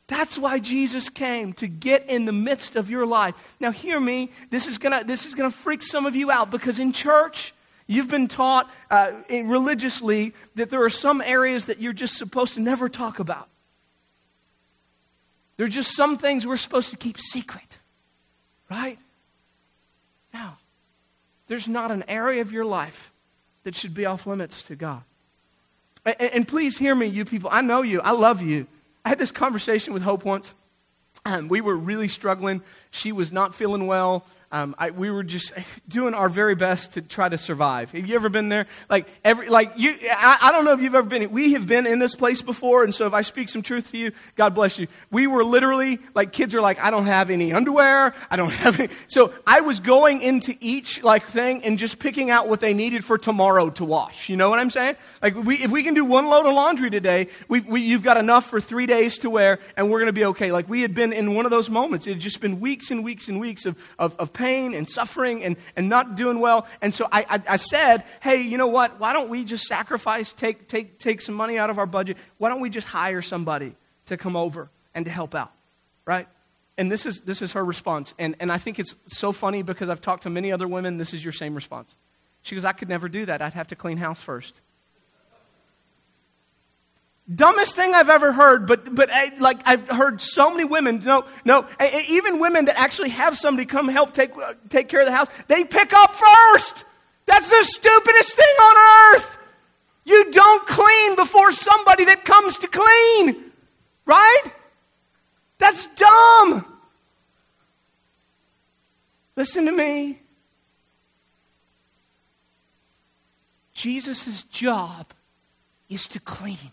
That's 0.08 0.38
why 0.38 0.60
Jesus 0.60 1.10
came 1.10 1.54
to 1.54 1.68
get 1.68 2.08
in 2.10 2.26
the 2.26 2.32
midst 2.32 2.76
of 2.76 2.92
your 2.92 3.08
life. 3.08 3.56
Now, 3.60 3.72
hear 3.72 4.00
me. 4.00 4.30
This 4.52 4.68
is 4.68 4.78
gonna 4.78 5.04
this 5.04 5.26
is 5.26 5.34
gonna 5.34 5.50
freak 5.50 5.82
some 5.82 6.06
of 6.06 6.16
you 6.16 6.30
out 6.30 6.52
because 6.52 6.78
in 6.78 6.94
church 6.94 7.54
you've 7.88 8.10
been 8.10 8.28
taught 8.28 8.70
uh, 8.92 9.14
religiously 9.30 10.34
that 10.56 10.70
there 10.70 10.84
are 10.84 10.92
some 10.92 11.22
areas 11.22 11.66
that 11.66 11.80
you're 11.80 11.94
just 11.94 12.18
supposed 12.18 12.54
to 12.54 12.60
never 12.60 12.88
talk 12.88 13.18
about. 13.18 13.48
There 15.58 15.66
are 15.66 15.70
just 15.70 15.96
some 15.96 16.18
things 16.18 16.46
we're 16.46 16.58
supposed 16.58 16.90
to 16.90 16.98
keep 16.98 17.20
secret, 17.20 17.78
right? 18.70 19.00
Now, 20.34 20.58
there's 21.48 21.68
not 21.68 21.92
an 21.92 22.04
area 22.08 22.42
of 22.42 22.52
your 22.52 22.66
life 22.66 23.12
that 23.64 23.76
should 23.76 23.94
be 23.94 24.06
off 24.06 24.28
limits 24.28 24.64
to 24.64 24.76
God. 24.76 25.04
And, 26.06 26.22
and, 26.22 26.48
please 26.48 26.78
hear 26.78 26.94
me, 26.94 27.08
you 27.08 27.26
people. 27.26 27.50
I 27.52 27.62
know 27.62 27.82
you. 27.82 28.00
I 28.02 28.12
love 28.12 28.42
you. 28.42 28.68
I 29.04 29.10
had 29.10 29.18
this 29.18 29.32
conversation 29.32 29.94
with 29.94 30.04
Hope 30.04 30.24
once. 30.24 30.54
Um, 31.26 31.48
we 31.50 31.62
were 31.62 31.76
really 31.76 32.08
struggling. 32.08 32.62
She 32.92 33.12
was 33.12 33.32
not 33.32 33.56
feeling 33.56 33.88
well. 33.88 34.26
Um, 34.56 34.74
I, 34.80 34.92
we 34.92 35.12
were 35.12 35.24
just 35.24 35.52
doing 35.90 36.14
our 36.14 36.30
very 36.30 36.56
best 36.56 36.94
to 36.94 37.02
try 37.02 37.28
to 37.28 37.38
survive. 37.38 37.92
Have 37.92 38.08
you 38.08 38.16
ever 38.16 38.30
been 38.30 38.48
there? 38.48 38.68
Like 38.90 39.06
every, 39.22 39.50
like 39.50 39.74
you, 39.76 39.98
I, 40.10 40.38
I, 40.44 40.52
don't 40.54 40.64
know 40.64 40.72
if 40.72 40.82
you've 40.82 40.96
ever 40.96 41.10
been. 41.10 41.30
We 41.30 41.52
have 41.54 41.68
been 41.68 41.86
in 41.86 42.00
this 42.00 42.16
place 42.16 42.42
before, 42.42 42.86
and 42.86 42.96
so 42.96 43.06
if 43.06 43.14
I 43.14 43.22
speak 43.22 43.50
some 43.50 43.64
truth 43.64 43.92
to 43.92 43.98
you, 43.98 44.14
God 44.38 44.56
bless 44.56 44.80
you. 44.80 44.88
We 45.12 45.28
were 45.28 45.44
literally 45.44 46.00
like 46.14 46.32
kids 46.32 46.56
are 46.56 46.62
like, 46.62 46.80
I 46.80 46.90
don't 46.90 47.06
have 47.06 47.30
any 47.30 47.52
underwear. 47.52 48.14
I 48.32 48.38
don't 48.38 48.52
have 48.52 48.80
any. 48.80 48.94
So 49.08 49.34
I 49.46 49.60
was 49.60 49.82
going 49.82 50.22
into 50.22 50.56
each 50.62 51.04
like 51.04 51.28
thing 51.28 51.66
and 51.66 51.78
just 51.78 52.00
picking 52.00 52.32
out 52.32 52.48
what 52.48 52.62
they 52.62 52.74
needed 52.74 53.04
for 53.04 53.18
tomorrow 53.18 53.72
to 53.72 53.84
wash. 53.84 54.30
You 54.30 54.38
know 54.38 54.50
what 54.50 54.60
I'm 54.60 54.70
saying? 54.70 54.96
Like 55.22 55.36
we, 55.36 55.62
if 55.62 55.70
we 55.70 55.84
can 55.84 55.96
do 55.96 56.06
one 56.06 56.28
load 56.28 56.46
of 56.46 56.54
laundry 56.54 56.90
today, 56.90 57.28
we, 57.50 57.60
we, 57.60 57.82
you've 57.82 58.04
got 58.04 58.16
enough 58.16 58.50
for 58.50 58.62
three 58.62 58.86
days 58.86 59.18
to 59.18 59.30
wear, 59.30 59.60
and 59.76 59.92
we're 59.92 60.00
going 60.00 60.08
to 60.08 60.14
be 60.14 60.26
okay. 60.28 60.54
Like 60.54 60.70
we 60.70 60.80
had 60.80 60.94
been 60.94 61.12
in 61.12 61.36
one 61.36 61.44
of 61.44 61.52
those 61.52 61.70
moments. 61.70 62.08
It 62.08 62.12
had 62.12 62.22
just 62.22 62.40
been 62.40 62.62
weeks 62.62 62.90
and 62.90 63.04
weeks 63.04 63.28
and 63.28 63.42
weeks 63.42 63.66
of, 63.66 63.78
of, 64.00 64.16
of 64.18 64.32
pain 64.32 64.45
pain 64.46 64.74
and 64.76 64.88
suffering 64.88 65.44
and, 65.44 65.58
and 65.76 65.90
not 65.90 66.16
doing 66.16 66.40
well. 66.40 66.68
And 66.82 66.94
so 66.94 67.08
I, 67.12 67.26
I, 67.30 67.54
I 67.56 67.58
said, 67.58 68.04
hey, 68.22 68.42
you 68.42 68.58
know 68.58 68.68
what? 68.68 69.00
Why 69.00 69.12
don't 69.14 69.30
we 69.30 69.44
just 69.44 69.66
sacrifice, 69.66 70.34
take, 70.34 70.68
take, 70.68 71.00
take 71.00 71.22
some 71.22 71.36
money 71.36 71.58
out 71.58 71.70
of 71.70 71.80
our 71.80 71.86
budget? 71.86 72.18
Why 72.38 72.50
don't 72.50 72.62
we 72.62 72.70
just 72.70 72.88
hire 72.88 73.22
somebody 73.22 73.76
to 74.06 74.18
come 74.18 74.36
over 74.36 74.70
and 74.94 75.06
to 75.06 75.12
help 75.12 75.34
out? 75.34 75.52
Right? 76.06 76.28
And 76.78 76.92
this 76.92 77.06
is, 77.06 77.22
this 77.22 77.42
is 77.42 77.54
her 77.54 77.66
response. 77.66 78.14
And, 78.20 78.36
and 78.40 78.52
I 78.52 78.58
think 78.58 78.80
it's 78.80 78.96
so 79.10 79.32
funny 79.32 79.64
because 79.64 79.90
I've 79.90 80.02
talked 80.02 80.24
to 80.24 80.30
many 80.30 80.52
other 80.52 80.68
women. 80.68 80.98
This 80.98 81.14
is 81.14 81.24
your 81.24 81.34
same 81.34 81.56
response. 81.56 81.96
She 82.42 82.54
goes, 82.54 82.66
I 82.66 82.74
could 82.74 82.90
never 82.90 83.10
do 83.10 83.26
that. 83.26 83.42
I'd 83.42 83.54
have 83.54 83.68
to 83.68 83.76
clean 83.76 83.98
house 83.98 84.22
first. 84.22 84.62
Dumbest 87.34 87.76
thing 87.76 87.96
I've 87.96 88.10
ever 88.10 88.32
heard, 88.32 88.68
but, 88.68 88.94
but 88.94 89.10
I, 89.12 89.32
like 89.40 89.60
I've 89.66 89.88
heard 89.88 90.22
so 90.22 90.52
many 90.52 90.64
women, 90.64 91.02
no, 91.04 91.26
no, 91.44 91.66
even 92.08 92.40
women 92.40 92.66
that 92.66 92.80
actually 92.80 93.10
have 93.10 93.36
somebody 93.36 93.66
come 93.66 93.88
help 93.88 94.14
take, 94.14 94.38
uh, 94.38 94.54
take 94.70 94.90
care 94.90 95.00
of 95.00 95.08
the 95.08 95.12
house, 95.12 95.28
they 95.48 95.64
pick 95.64 95.92
up 95.92 96.14
first. 96.14 96.86
That's 97.26 97.50
the 97.50 97.64
stupidest 97.64 98.36
thing 98.36 98.46
on 98.46 99.16
earth. 99.16 99.38
You 100.04 100.32
don't 100.32 100.68
clean 100.68 101.16
before 101.16 101.52
somebody 101.52 102.06
that 102.06 102.26
comes 102.26 102.60
to 102.60 102.68
clean, 102.68 103.52
right? 104.06 104.44
That's 105.58 105.88
dumb. 105.88 106.64
Listen 109.36 109.66
to 109.66 109.72
me. 109.72 110.20
Jesus' 113.74 114.44
job 114.44 115.12
is 115.90 116.08
to 116.10 116.20
clean 116.20 116.72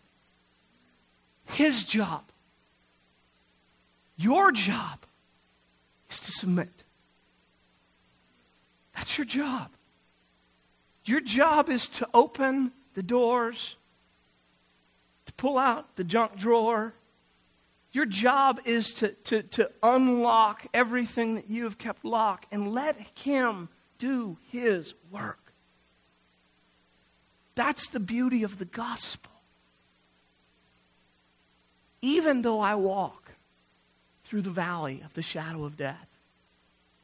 his 1.53 1.83
job. 1.83 2.25
Your 4.17 4.53
job 4.53 5.01
is 6.11 6.21
to 6.21 6.33
submit. 6.33 6.71
That's 8.95 9.19
your 9.19 9.25
job. 9.25 9.71
Your 11.05 11.21
job 11.21 11.69
is 11.69 11.89
to 11.89 12.09
open 12.15 12.73
the 12.95 13.03
doors, 13.03 13.77
to 15.27 15.33
pull 15.33 15.59
out 15.59 15.97
the 15.97 16.05
junk 16.05 16.37
drawer. 16.37 16.95
Your 17.91 18.07
job 18.07 18.61
is 18.65 18.93
to, 18.95 19.09
to, 19.25 19.43
to 19.43 19.71
unlock 19.83 20.67
everything 20.73 21.35
that 21.35 21.51
you 21.51 21.65
have 21.65 21.79
kept 21.79 22.05
locked 22.05 22.47
and 22.53 22.73
let 22.73 22.97
Him 23.15 23.69
do 23.99 24.39
His 24.51 24.95
work. 25.11 25.53
That's 27.55 27.89
the 27.89 28.01
beauty 28.01 28.45
of 28.45 28.59
the 28.59 28.65
gospel. 28.65 29.32
Even 32.03 32.43
though 32.43 32.59
I 32.59 32.75
walk 32.75 33.31
through 34.25 34.43
the 34.43 34.51
valley 34.51 35.01
of 35.05 35.15
the 35.15 35.23
shadow 35.23 35.65
of 35.65 35.77
death, 35.77 36.09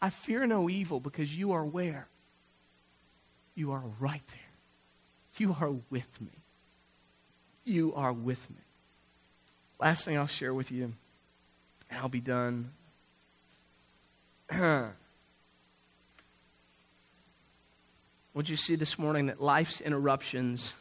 I 0.02 0.10
fear 0.10 0.46
no 0.46 0.68
evil 0.68 1.00
because 1.00 1.34
you 1.34 1.52
are 1.52 1.64
where? 1.64 2.08
You 3.54 3.72
are 3.72 3.82
right 3.98 4.22
there. 4.28 4.40
You 5.36 5.56
are 5.60 5.70
with 5.90 6.20
me. 6.20 6.32
You 7.64 7.94
are 7.94 8.12
with 8.12 8.50
me. 8.50 8.56
Last 9.80 10.04
thing 10.04 10.16
I'll 10.16 10.26
share 10.26 10.52
with 10.52 10.72
you, 10.72 10.92
and 11.90 11.98
I'll 12.00 12.08
be 12.08 12.20
done. 12.20 12.72
Would 18.34 18.48
you 18.48 18.56
see 18.56 18.74
this 18.74 18.98
morning 18.98 19.26
that 19.26 19.42
life's 19.42 19.80
interruptions 19.80 20.72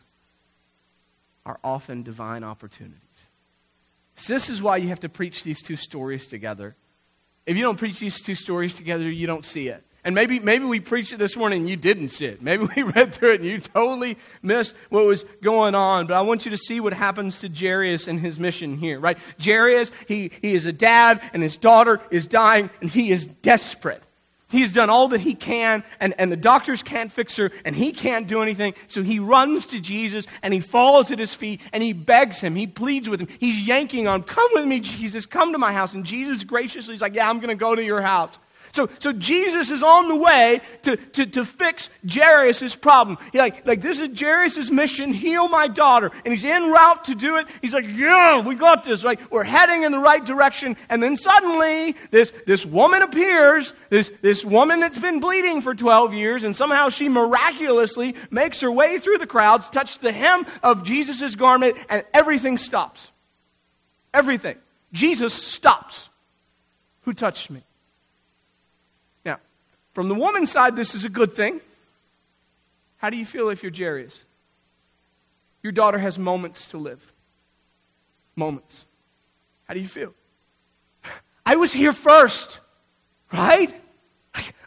are 1.45 1.59
often 1.63 2.03
divine 2.03 2.43
opportunities? 2.43 3.06
So 4.17 4.33
this 4.33 4.49
is 4.49 4.61
why 4.61 4.77
you 4.77 4.89
have 4.89 4.99
to 5.01 5.09
preach 5.09 5.43
these 5.43 5.61
two 5.61 5.75
stories 5.75 6.27
together. 6.27 6.75
If 7.45 7.55
you 7.55 7.63
don't 7.63 7.77
preach 7.77 7.99
these 7.99 8.19
two 8.19 8.35
stories 8.35 8.75
together, 8.75 9.09
you 9.09 9.27
don't 9.27 9.45
see 9.45 9.69
it. 9.69 9.83
And 10.03 10.15
maybe, 10.15 10.39
maybe 10.39 10.65
we 10.65 10.79
preached 10.79 11.13
it 11.13 11.17
this 11.17 11.35
morning 11.35 11.61
and 11.61 11.69
you 11.69 11.75
didn't 11.75 12.09
see 12.09 12.25
it. 12.25 12.41
Maybe 12.41 12.67
we 12.75 12.83
read 12.83 13.13
through 13.13 13.33
it 13.33 13.41
and 13.41 13.49
you 13.49 13.59
totally 13.59 14.17
missed 14.41 14.75
what 14.89 15.05
was 15.05 15.23
going 15.41 15.75
on. 15.75 16.07
But 16.07 16.15
I 16.15 16.21
want 16.21 16.45
you 16.45 16.51
to 16.51 16.57
see 16.57 16.79
what 16.79 16.93
happens 16.93 17.39
to 17.41 17.49
Jairus 17.49 18.07
and 18.07 18.19
his 18.19 18.39
mission 18.39 18.77
here, 18.77 18.99
right? 18.99 19.17
Jairus, 19.43 19.91
he, 20.07 20.31
he 20.41 20.53
is 20.53 20.65
a 20.65 20.73
dad 20.73 21.21
and 21.33 21.43
his 21.43 21.57
daughter 21.57 21.99
is 22.09 22.25
dying 22.25 22.69
and 22.81 22.89
he 22.89 23.11
is 23.11 23.25
desperate. 23.25 24.01
He's 24.49 24.71
done 24.71 24.89
all 24.89 25.09
that 25.09 25.19
he 25.19 25.35
can, 25.35 25.83
and, 25.99 26.13
and 26.17 26.31
the 26.31 26.37
doctors 26.37 26.81
can't 26.81 27.11
fix 27.11 27.35
her, 27.35 27.51
and 27.65 27.75
he 27.75 27.91
can't 27.91 28.27
do 28.27 28.41
anything. 28.41 28.75
So 28.87 29.03
he 29.03 29.19
runs 29.19 29.65
to 29.67 29.81
Jesus, 29.81 30.25
and 30.41 30.53
he 30.53 30.61
falls 30.61 31.11
at 31.11 31.19
his 31.19 31.33
feet, 31.33 31.59
and 31.73 31.83
he 31.83 31.91
begs 31.91 32.39
him. 32.39 32.55
He 32.55 32.65
pleads 32.65 33.09
with 33.09 33.19
him. 33.19 33.27
He's 33.39 33.67
yanking 33.67 34.07
on, 34.07 34.23
Come 34.23 34.49
with 34.53 34.65
me, 34.65 34.79
Jesus, 34.79 35.25
come 35.25 35.51
to 35.51 35.57
my 35.57 35.73
house. 35.73 35.93
And 35.93 36.05
Jesus 36.05 36.45
graciously 36.45 36.95
is 36.95 37.01
like, 37.01 37.13
Yeah, 37.13 37.29
I'm 37.29 37.39
going 37.39 37.49
to 37.49 37.55
go 37.55 37.75
to 37.75 37.83
your 37.83 38.01
house. 38.01 38.39
So, 38.73 38.89
so 38.99 39.13
Jesus 39.13 39.71
is 39.71 39.83
on 39.83 40.07
the 40.07 40.15
way 40.15 40.61
to, 40.83 40.97
to, 40.97 41.25
to 41.25 41.45
fix 41.45 41.89
Jairus' 42.07 42.75
problem. 42.75 43.17
Like, 43.33 43.65
like, 43.65 43.81
this 43.81 43.99
is 43.99 44.19
Jairus' 44.19 44.69
mission, 44.69 45.13
heal 45.13 45.47
my 45.47 45.67
daughter. 45.67 46.11
And 46.25 46.33
he's 46.33 46.45
en 46.45 46.69
route 46.69 47.05
to 47.05 47.15
do 47.15 47.37
it. 47.37 47.47
He's 47.61 47.73
like, 47.73 47.87
yeah, 47.87 48.41
we 48.41 48.55
got 48.55 48.83
this. 48.83 49.03
Right? 49.03 49.19
We're 49.31 49.43
heading 49.43 49.83
in 49.83 49.91
the 49.91 49.99
right 49.99 50.23
direction. 50.23 50.77
And 50.89 51.01
then 51.01 51.17
suddenly, 51.17 51.95
this, 52.11 52.31
this 52.45 52.65
woman 52.65 53.01
appears, 53.01 53.73
this, 53.89 54.11
this 54.21 54.43
woman 54.45 54.79
that's 54.79 54.99
been 54.99 55.19
bleeding 55.19 55.61
for 55.61 55.73
12 55.73 56.13
years, 56.13 56.43
and 56.43 56.55
somehow 56.55 56.89
she 56.89 57.09
miraculously 57.09 58.15
makes 58.29 58.61
her 58.61 58.71
way 58.71 58.97
through 58.97 59.17
the 59.17 59.27
crowds, 59.27 59.69
touches 59.69 59.97
the 59.97 60.11
hem 60.11 60.45
of 60.63 60.83
Jesus' 60.83 61.35
garment, 61.35 61.77
and 61.89 62.03
everything 62.13 62.57
stops. 62.57 63.11
Everything. 64.13 64.57
Jesus 64.93 65.33
stops. 65.33 66.09
Who 67.01 67.13
touched 67.13 67.49
me? 67.49 67.63
From 69.97 70.09
the 70.09 70.13
woman's 70.13 70.51
side, 70.51 70.75
this 70.75 70.93
is 70.93 71.05
a 71.05 71.09
good 71.09 71.33
thing. 71.33 71.59
How 72.97 73.09
do 73.09 73.17
you 73.17 73.25
feel 73.25 73.49
if 73.49 73.63
you're 73.63 73.71
Jairus? 73.75 74.23
Your 75.63 75.71
daughter 75.71 75.97
has 75.97 76.19
moments 76.19 76.69
to 76.69 76.77
live. 76.77 77.11
Moments. 78.35 78.85
How 79.67 79.73
do 79.73 79.79
you 79.79 79.87
feel? 79.87 80.13
I 81.47 81.55
was 81.55 81.73
here 81.73 81.93
first, 81.93 82.59
right? 83.33 83.73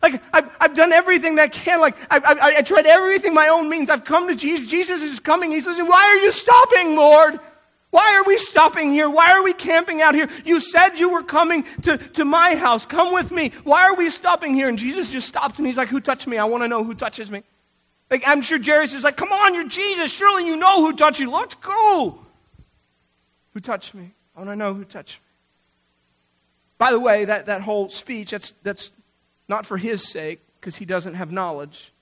Like, 0.02 0.20
I've, 0.32 0.50
I've 0.60 0.74
done 0.74 0.92
everything 0.92 1.36
that 1.36 1.42
I 1.42 1.48
can. 1.48 1.80
Like, 1.80 1.96
I've, 2.10 2.24
I've, 2.24 2.38
I 2.40 2.62
tried 2.62 2.86
everything 2.86 3.32
my 3.32 3.46
own 3.46 3.68
means. 3.68 3.88
I've 3.88 4.04
come 4.04 4.26
to 4.26 4.34
Jesus. 4.34 4.66
Jesus 4.66 5.00
is 5.00 5.20
coming. 5.20 5.52
He 5.52 5.60
says, 5.60 5.78
Why 5.78 6.06
are 6.06 6.16
you 6.16 6.32
stopping, 6.32 6.96
Lord? 6.96 7.38
Why 7.90 8.14
are 8.16 8.24
we 8.24 8.38
stopping 8.38 8.92
here? 8.92 9.10
Why 9.10 9.32
are 9.32 9.42
we 9.42 9.52
camping 9.52 10.00
out 10.00 10.14
here? 10.14 10.28
You 10.44 10.60
said 10.60 10.98
you 10.98 11.10
were 11.10 11.24
coming 11.24 11.64
to, 11.82 11.98
to 11.98 12.24
my 12.24 12.54
house. 12.54 12.86
Come 12.86 13.12
with 13.12 13.32
me. 13.32 13.52
Why 13.64 13.82
are 13.82 13.96
we 13.96 14.10
stopping 14.10 14.54
here? 14.54 14.68
And 14.68 14.78
Jesus 14.78 15.10
just 15.10 15.26
stops 15.26 15.58
and 15.58 15.66
he's 15.66 15.76
like, 15.76 15.88
Who 15.88 16.00
touched 16.00 16.28
me? 16.28 16.38
I 16.38 16.44
want 16.44 16.62
to 16.62 16.68
know 16.68 16.84
who 16.84 16.94
touches 16.94 17.30
me. 17.30 17.42
Like, 18.08 18.22
I'm 18.26 18.42
sure 18.42 18.62
Jairus 18.62 18.94
is 18.94 19.02
like, 19.02 19.16
Come 19.16 19.32
on, 19.32 19.54
you're 19.54 19.68
Jesus. 19.68 20.10
Surely 20.10 20.46
you 20.46 20.56
know 20.56 20.86
who 20.86 20.94
touched 20.94 21.18
you. 21.18 21.30
Let's 21.30 21.56
go. 21.56 22.20
Who 23.54 23.60
touched 23.60 23.94
me? 23.94 24.12
I 24.36 24.40
want 24.40 24.50
to 24.50 24.56
know 24.56 24.72
who 24.72 24.84
touched 24.84 25.18
me. 25.18 25.26
By 26.78 26.92
the 26.92 27.00
way, 27.00 27.24
that, 27.24 27.46
that 27.46 27.60
whole 27.60 27.90
speech, 27.90 28.30
that's, 28.30 28.54
that's 28.62 28.90
not 29.48 29.66
for 29.66 29.76
his 29.76 30.08
sake, 30.08 30.40
because 30.60 30.76
he 30.76 30.84
doesn't 30.84 31.14
have 31.14 31.30
knowledge. 31.30 31.92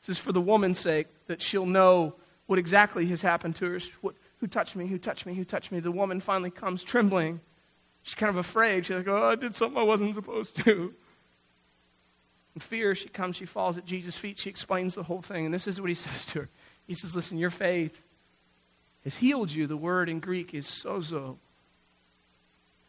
This 0.00 0.16
is 0.16 0.22
for 0.22 0.32
the 0.32 0.40
woman's 0.40 0.80
sake, 0.80 1.06
that 1.28 1.40
she'll 1.40 1.66
know 1.66 2.14
what 2.46 2.58
exactly 2.58 3.06
has 3.06 3.22
happened 3.22 3.56
to 3.56 3.66
her, 3.66 3.78
what, 4.00 4.14
who 4.44 4.48
touched 4.48 4.76
me? 4.76 4.86
Who 4.86 4.98
touched 4.98 5.24
me? 5.24 5.32
Who 5.32 5.42
touched 5.42 5.72
me? 5.72 5.80
The 5.80 5.90
woman 5.90 6.20
finally 6.20 6.50
comes 6.50 6.82
trembling. 6.82 7.40
She's 8.02 8.14
kind 8.14 8.28
of 8.28 8.36
afraid. 8.36 8.84
She's 8.84 8.98
like, 8.98 9.08
Oh, 9.08 9.30
I 9.30 9.36
did 9.36 9.54
something 9.54 9.80
I 9.80 9.84
wasn't 9.84 10.14
supposed 10.14 10.56
to. 10.64 10.92
In 12.54 12.60
fear, 12.60 12.94
she 12.94 13.08
comes, 13.08 13.36
she 13.36 13.46
falls 13.46 13.78
at 13.78 13.86
Jesus' 13.86 14.18
feet. 14.18 14.38
She 14.38 14.50
explains 14.50 14.96
the 14.96 15.02
whole 15.02 15.22
thing. 15.22 15.46
And 15.46 15.54
this 15.54 15.66
is 15.66 15.80
what 15.80 15.88
he 15.88 15.94
says 15.94 16.26
to 16.26 16.40
her 16.40 16.48
He 16.86 16.92
says, 16.92 17.16
Listen, 17.16 17.38
your 17.38 17.48
faith 17.48 18.02
has 19.04 19.16
healed 19.16 19.50
you. 19.50 19.66
The 19.66 19.78
word 19.78 20.10
in 20.10 20.20
Greek 20.20 20.52
is 20.52 20.66
sozo. 20.66 21.38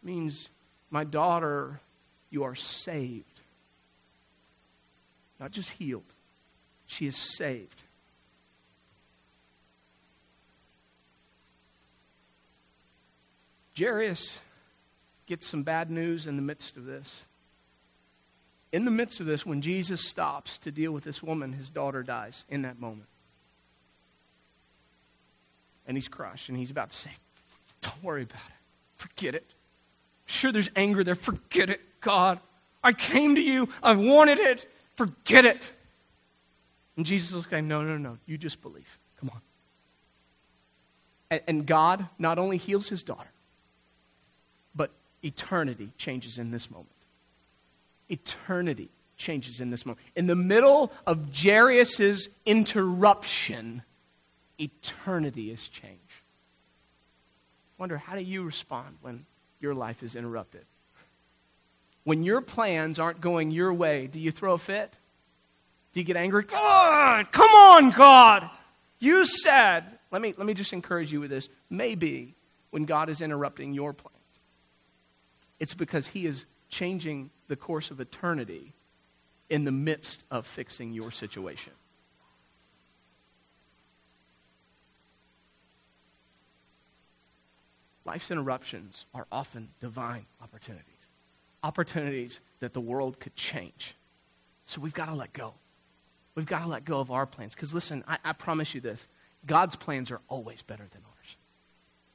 It 0.04 0.06
means, 0.06 0.50
My 0.89 1.06
daughter, 1.06 1.80
you 2.30 2.44
are 2.44 2.56
saved. 2.56 3.39
Not 5.39 5.52
just 5.52 5.70
healed, 5.70 6.04
she 6.86 7.08
is 7.08 7.15
saved. 7.15 7.84
Jairus 13.78 14.40
gets 15.26 15.48
some 15.48 15.64
bad 15.64 15.90
news 15.90 16.28
in 16.28 16.36
the 16.36 16.42
midst 16.42 16.78
of 16.78 16.86
this. 16.86 17.26
in 18.72 18.84
the 18.84 18.92
midst 18.92 19.22
of 19.22 19.26
this, 19.26 19.46
when 19.46 19.62
Jesus 19.62 20.02
stops 20.02 20.58
to 20.58 20.72
deal 20.72 20.92
with 20.92 21.06
this 21.06 21.24
woman, 21.24 21.54
his 21.54 21.70
daughter 21.70 22.04
dies 22.04 22.44
in 22.50 22.64
that 22.64 22.80
moment. 22.80 23.08
And 25.88 25.96
he's 25.96 26.10
crushed, 26.10 26.50
and 26.50 26.58
he's 26.58 26.72
about 26.72 26.90
to 26.90 26.96
say, 26.98 27.12
Don't 27.82 28.04
worry 28.04 28.24
about 28.24 28.36
it. 28.36 28.56
Forget 28.96 29.36
it. 29.36 29.46
Sure, 30.26 30.52
there's 30.52 30.70
anger 30.76 31.04
there. 31.04 31.16
Forget 31.16 31.70
it, 31.70 31.80
God. 32.02 32.40
I 32.84 32.92
came 32.94 33.36
to 33.36 33.42
you. 33.42 33.70
I 33.82 33.96
wanted 33.96 34.40
it. 34.40 34.66
Forget 34.96 35.46
it. 35.46 35.72
And 36.98 37.06
Jesus 37.06 37.34
was 37.34 37.46
going, 37.46 37.68
No, 37.68 37.82
no, 37.84 37.98
no. 37.98 38.18
You 38.26 38.38
just 38.38 38.62
believe. 38.62 38.98
Come 39.20 39.32
on. 39.34 39.42
And, 41.48 41.66
God 41.66 42.08
not 42.18 42.38
only 42.40 42.58
heals 42.58 42.88
his 42.88 43.04
daughter, 43.04 43.30
eternity 45.26 45.92
changes 45.98 46.38
in 46.38 46.52
this 46.52 46.70
moment. 46.70 46.90
Eternity 48.10 48.90
changes 49.18 49.60
in 49.60 49.72
this 49.72 49.86
moment. 49.86 50.06
In 50.16 50.28
the 50.28 50.36
middle 50.36 50.92
of 51.08 51.36
Jairus' 51.36 52.28
interruption, 52.46 53.82
eternity 54.60 55.52
is 55.52 55.68
changed. 55.68 56.00
Wonder, 57.78 57.98
how 57.98 58.16
do 58.16 58.22
you 58.22 58.44
respond 58.44 58.98
when 59.02 59.26
your 59.60 59.74
life 59.74 60.04
is 60.04 60.16
interrupted? 60.16 60.66
When 62.04 62.24
your 62.24 62.42
plans 62.42 63.00
aren't 63.00 63.20
going 63.20 63.52
your 63.52 63.74
way, 63.74 64.08
do 64.08 64.20
you 64.20 64.32
throw 64.32 64.54
a 64.54 64.58
fit? 64.58 64.94
Do 65.94 66.00
you 66.00 66.06
get 66.06 66.18
angry? 66.18 66.44
God, 66.44 67.32
come 67.32 67.50
on, 67.50 67.92
God. 67.92 68.50
You 69.00 69.26
said, 69.26 69.86
let 70.12 70.22
me, 70.22 70.34
let 70.38 70.46
me 70.46 70.54
just 70.54 70.72
encourage 70.72 71.12
you 71.12 71.20
with 71.20 71.30
this. 71.30 71.50
Maybe 71.70 72.36
when 72.70 72.86
God 72.86 73.10
is 73.10 73.22
interrupting 73.22 73.74
your 73.74 73.94
plans, 73.94 74.14
it's 75.60 75.74
because 75.74 76.08
He 76.08 76.26
is 76.26 76.46
changing 76.70 77.30
the 77.48 77.56
course 77.56 77.91
of 77.91 78.00
eternity 78.00 78.74
in 79.50 79.63
the 79.63 79.72
midst 79.72 80.24
of 80.32 80.46
fixing 80.46 80.91
your 80.91 81.12
situation. 81.12 81.74
Life's 88.06 88.30
interruptions 88.30 89.06
are 89.13 89.26
often 89.32 89.70
divine 89.80 90.26
opportunities, 90.41 91.10
opportunities 91.63 92.39
that 92.60 92.74
the 92.74 92.82
world 92.82 93.20
could 93.20 93.36
change. 93.36 93.96
So 94.65 94.80
we've 94.80 94.94
got 94.94 95.08
to 95.08 95.15
let 95.15 95.34
go. 95.34 95.54
We've 96.36 96.46
got 96.46 96.60
to 96.60 96.68
let 96.68 96.86
go 96.86 97.00
of 97.00 97.10
our 97.10 97.26
plans. 97.26 97.56
Because 97.56 97.74
listen, 97.74 98.04
I, 98.08 98.18
I 98.24 98.34
promise 98.34 98.76
you 98.76 98.82
this 98.82 99.08
God's 99.46 99.76
plans 99.76 100.12
are 100.12 100.22
always 100.28 100.62
better 100.62 100.88
than 100.91 101.02
ours. 101.04 101.36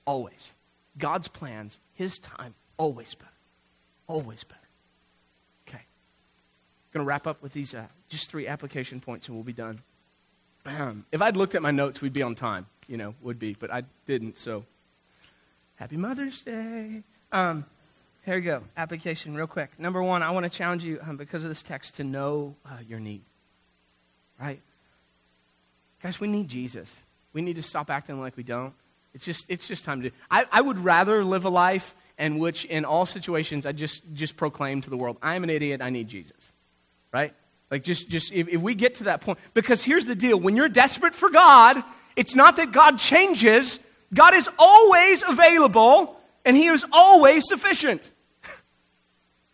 Always. 0.05 0.53
God's 0.99 1.29
plans, 1.29 1.79
His 1.95 2.19
time, 2.19 2.55
always 2.81 3.15
better. 3.15 3.31
Always 4.07 4.43
better. 4.43 4.61
Okay. 5.69 5.83
Going 6.93 7.05
to 7.05 7.09
wrap 7.09 7.27
up 7.27 7.43
with 7.43 7.53
these 7.53 7.75
uh, 7.75 7.85
just 8.09 8.31
three 8.31 8.49
application 8.49 9.01
points 9.01 9.29
and 9.29 9.37
we'll 9.37 9.45
be 9.45 9.53
done. 9.53 9.81
Um, 10.65 11.05
if 11.13 11.21
I'd 11.21 11.37
looked 11.37 11.55
at 11.55 11.63
my 11.63 11.71
notes, 11.71 12.01
we'd 12.01 12.15
be 12.15 12.23
on 12.23 12.35
time, 12.35 12.67
you 12.89 12.97
know, 12.97 13.15
would 13.21 13.39
be, 13.39 13.55
but 13.59 13.71
I 13.71 13.83
didn't, 14.07 14.39
so 14.39 14.65
Happy 15.77 15.99
Mother's 15.99 16.41
Day. 16.41 17.03
Um, 17.33 17.67
here 18.25 18.37
we 18.37 18.41
go. 18.41 18.63
Application, 18.77 19.35
real 19.35 19.47
quick. 19.47 19.79
Number 19.79 20.03
one, 20.03 20.23
I 20.23 20.31
want 20.31 20.45
to 20.45 20.51
challenge 20.51 20.83
you 20.83 21.01
um, 21.03 21.19
because 21.19 21.45
of 21.45 21.51
this 21.51 21.63
text 21.63 21.97
to 21.97 22.05
know 22.05 22.57
uh, 22.65 22.79
your 22.89 22.99
need. 22.99 23.23
Right? 24.41 24.61
Guys, 26.03 26.19
we 26.19 26.29
need 26.29 26.49
Jesus. 26.49 26.97
We 27.35 27.43
need 27.43 27.57
to 27.57 27.63
stop 27.63 27.91
acting 27.91 28.19
like 28.21 28.39
we 28.39 28.43
don't. 28.43 28.73
It's 29.13 29.25
just, 29.25 29.45
it's 29.49 29.69
just 29.69 29.85
time 29.85 30.03
to. 30.03 30.11
I, 30.31 30.47
I 30.51 30.61
would 30.63 30.79
rather 30.79 31.23
live 31.25 31.45
a 31.45 31.51
life 31.51 31.95
in 32.21 32.39
which, 32.39 32.65
in 32.67 32.85
all 32.85 33.07
situations, 33.07 33.65
I 33.67 33.73
just, 33.73 34.03
just 34.13 34.37
proclaim 34.37 34.83
to 34.83 34.91
the 34.91 34.97
world, 34.97 35.17
I 35.23 35.35
am 35.35 35.43
an 35.43 35.51
idiot, 35.51 35.81
I 35.81 35.91
need 35.91 36.07
Jesus. 36.07 36.53
Right? 37.13 37.35
Like, 37.71 37.83
just, 37.83 38.09
just 38.09 38.33
if, 38.33 38.49
if 38.49 38.61
we 38.61 38.75
get 38.75 38.97
to 38.97 39.05
that 39.05 39.23
point. 39.23 39.39
Because 39.55 39.83
here's 39.83 40.07
the 40.07 40.15
deal 40.15 40.39
when 40.39 40.55
you're 40.55 40.69
desperate 40.69 41.15
for 41.15 41.31
God, 41.31 41.83
it's 42.17 42.35
not 42.35 42.57
that 42.57 42.73
God 42.73 42.99
changes, 42.99 43.81
God 44.13 44.35
is 44.35 44.49
always 44.59 45.23
available 45.27 46.21
and 46.45 46.57
He 46.57 46.67
is 46.67 46.85
always 46.93 47.45
sufficient. 47.49 48.09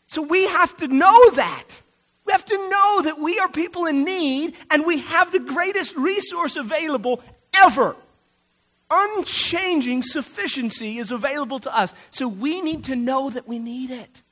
So 0.09 0.23
we 0.23 0.47
have 0.47 0.77
to 0.77 0.87
know 0.87 1.31
that. 1.31 1.83
We 2.25 2.31
have 2.31 2.45
to 2.45 2.57
know 2.71 3.03
that 3.03 3.19
we 3.19 3.41
are 3.41 3.49
people 3.49 3.87
in 3.87 4.05
need 4.05 4.55
and 4.71 4.87
we 4.87 4.99
have 4.99 5.33
the 5.33 5.41
greatest 5.41 5.97
resource 5.97 6.55
available 6.55 7.23
ever. 7.53 7.97
Unchanging 8.91 10.03
sufficiency 10.03 10.99
is 10.99 11.11
available 11.11 11.59
to 11.61 11.77
us. 11.77 11.93
So 12.11 12.29
we 12.29 12.61
need 12.61 12.85
to 12.85 12.97
know 12.97 13.31
that 13.31 13.49
we 13.49 13.59
need 13.59 13.91
it. 13.91 14.23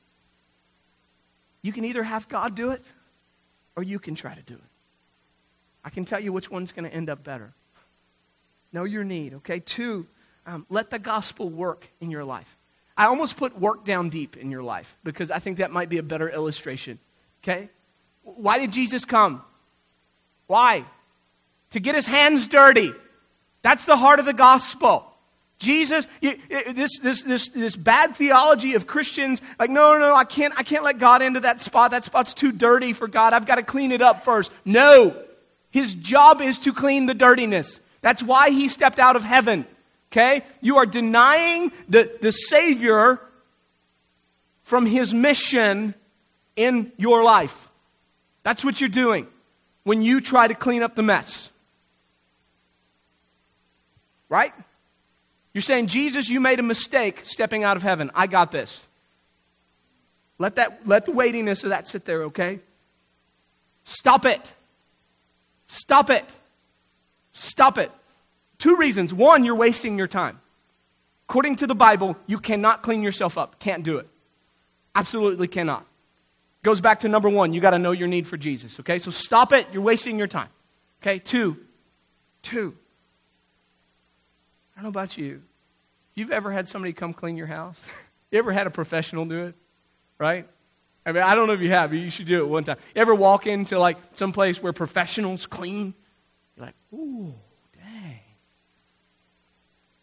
You 1.63 1.73
can 1.73 1.85
either 1.85 2.03
have 2.03 2.29
God 2.29 2.55
do 2.55 2.71
it 2.71 2.85
or 3.75 3.83
you 3.83 3.99
can 3.99 4.15
try 4.15 4.35
to 4.35 4.43
do 4.43 4.55
it. 4.55 4.61
I 5.85 5.91
can 5.91 6.05
tell 6.05 6.21
you 6.21 6.33
which 6.33 6.51
one's 6.51 6.73
going 6.73 6.89
to 6.89 6.95
end 6.95 7.11
up 7.11 7.25
better. 7.25 7.53
Know 8.73 8.85
your 8.85 9.05
need, 9.05 9.35
okay? 9.35 9.61
Two, 9.61 10.07
um, 10.47 10.67
let 10.69 10.91
the 10.91 10.99
gospel 10.99 11.49
work 11.49 11.89
in 12.01 12.11
your 12.11 12.25
life. 12.25 12.57
I 12.97 13.07
almost 13.07 13.37
put 13.37 13.59
work 13.59 13.85
down 13.85 14.09
deep 14.09 14.37
in 14.37 14.51
your 14.51 14.63
life 14.63 14.97
because 15.03 15.31
I 15.31 15.41
think 15.41 15.59
that 15.59 15.71
might 15.71 15.89
be 15.89 15.99
a 15.99 16.03
better 16.03 16.29
illustration. 16.29 16.99
Okay? 17.43 17.69
Why 18.23 18.59
did 18.59 18.73
Jesus 18.73 19.05
come? 19.05 19.43
Why? 20.47 20.85
To 21.71 21.81
get 21.81 21.95
his 21.95 22.07
hands 22.07 22.47
dirty. 22.47 22.93
That's 23.65 23.87
the 23.87 23.97
heart 23.97 24.21
of 24.21 24.27
the 24.27 24.35
gospel. 24.35 25.11
Jesus, 25.59 26.07
you, 26.21 26.39
this, 26.51 26.99
this, 26.99 27.23
this, 27.23 27.49
this 27.49 27.77
bad 27.77 28.15
theology 28.15 28.75
of 28.75 28.87
Christians, 28.87 29.41
like, 29.59 29.71
no, 29.71 29.95
no, 29.95 30.01
no, 30.01 30.15
I 30.15 30.25
can't, 30.25 30.53
I 30.55 30.63
can't 30.65 30.85
let 30.85 30.99
God 30.99 31.23
into 31.23 31.41
that 31.41 31.63
spot. 31.63 31.93
That 31.93 32.05
spot's 32.05 32.35
too 32.35 32.53
dirty 32.53 32.93
for 32.93 33.09
God. 33.09 33.33
I've 33.33 33.47
got 33.47 33.55
to 33.55 33.63
clean 33.63 33.91
it 33.91 34.03
up 34.03 34.23
first. 34.23 34.53
No. 34.67 35.17
His 35.71 35.95
job 35.95 36.43
is 36.43 36.59
to 36.59 36.75
clean 36.75 37.07
the 37.07 37.15
dirtiness. 37.15 37.81
That's 38.03 38.23
why 38.23 38.51
he 38.51 38.69
stepped 38.69 38.99
out 38.99 39.17
of 39.17 39.25
heaven. 39.25 39.67
Okay? 40.13 40.45
You 40.61 40.77
are 40.77 40.87
denying 40.87 41.73
the, 41.89 42.11
the 42.21 42.33
Savior 42.33 43.19
from 44.65 44.85
his 44.85 45.15
mission 45.15 45.95
in 46.55 46.93
your 46.99 47.25
life. 47.25 47.71
That's 48.43 48.63
what 48.63 48.79
you're 48.79 48.91
doing 48.91 49.27
when 49.85 50.03
you 50.03 50.21
try 50.21 50.49
to 50.49 50.55
clean 50.55 50.83
up 50.83 50.97
the 50.97 51.03
mess. 51.03 51.51
Right? 54.35 54.53
You're 55.53 55.63
saying, 55.63 55.87
Jesus, 55.87 56.29
you 56.29 56.41
made 56.41 56.59
a 56.59 56.65
mistake 56.65 57.21
stepping 57.23 57.63
out 57.63 57.77
of 57.77 57.85
heaven. 57.85 58.11
I 58.17 58.27
got 58.27 58.51
this. 58.51 58.89
Let, 60.41 60.57
that, 60.57 60.81
let 60.89 61.05
the 61.05 61.13
weightiness 61.13 61.63
of 61.63 61.71
that 61.71 61.87
sit 61.87 62.05
there, 62.05 62.25
okay? 62.25 62.59
Stop 63.85 64.27
it. 64.27 64.53
Stop 65.69 66.11
it. 66.11 66.25
Stop 67.31 67.79
it. 67.79 67.93
Two 68.59 68.77
reasons. 68.77 69.15
One, 69.15 69.45
you're 69.45 69.55
wasting 69.55 69.97
your 69.97 70.09
time. 70.09 70.41
According 71.29 71.55
to 71.57 71.69
the 71.69 71.77
Bible, 71.77 72.17
you 72.27 72.39
cannot 72.39 72.83
clean 72.83 73.05
yourself 73.05 73.39
up. 73.39 73.61
Can't 73.61 73.85
do 73.85 73.99
it. 73.99 74.09
Absolutely 74.97 75.47
cannot. 75.47 75.87
Goes 76.65 76.81
back 76.81 76.99
to 77.01 77.09
number 77.09 77.29
one, 77.29 77.53
you 77.53 77.61
got 77.61 77.71
to 77.71 77.79
know 77.79 77.93
your 77.93 78.09
need 78.09 78.27
for 78.27 78.37
Jesus. 78.37 78.81
Okay, 78.81 78.99
so 78.99 79.13
stop 79.13 79.53
it. 79.53 79.69
You're 79.73 79.83
wasting 79.83 80.19
your 80.19 80.27
time. 80.27 80.49
Okay, 81.01 81.21
two. 81.21 81.57
Two. 82.43 82.77
I 84.77 84.83
don't 84.83 84.85
know 84.85 85.01
about 85.01 85.17
you. 85.17 85.43
You've 86.15 86.31
ever 86.31 86.51
had 86.51 86.69
somebody 86.69 86.93
come 86.93 87.13
clean 87.13 87.37
your 87.37 87.47
house? 87.47 87.87
you 88.31 88.39
ever 88.39 88.53
had 88.53 88.67
a 88.67 88.71
professional 88.71 89.25
do 89.25 89.47
it? 89.47 89.55
Right? 90.19 90.49
I 91.07 91.13
mean, 91.13 91.23
I 91.23 91.35
don't 91.35 91.47
know 91.47 91.53
if 91.53 91.61
you 91.61 91.71
have. 91.71 91.91
but 91.91 91.99
You 91.99 92.11
should 92.11 92.27
do 92.27 92.39
it 92.39 92.49
one 92.49 92.65
time. 92.65 92.79
You 92.95 93.01
ever 93.01 93.15
walk 93.15 93.47
into 93.47 93.79
like 93.79 93.99
some 94.15 94.33
place 94.33 94.63
where 94.63 94.73
professionals 94.73 95.47
clean? 95.47 95.95
You're 96.57 96.67
like, 96.67 96.75
ooh. 96.93 97.35
Dang. 97.75 98.21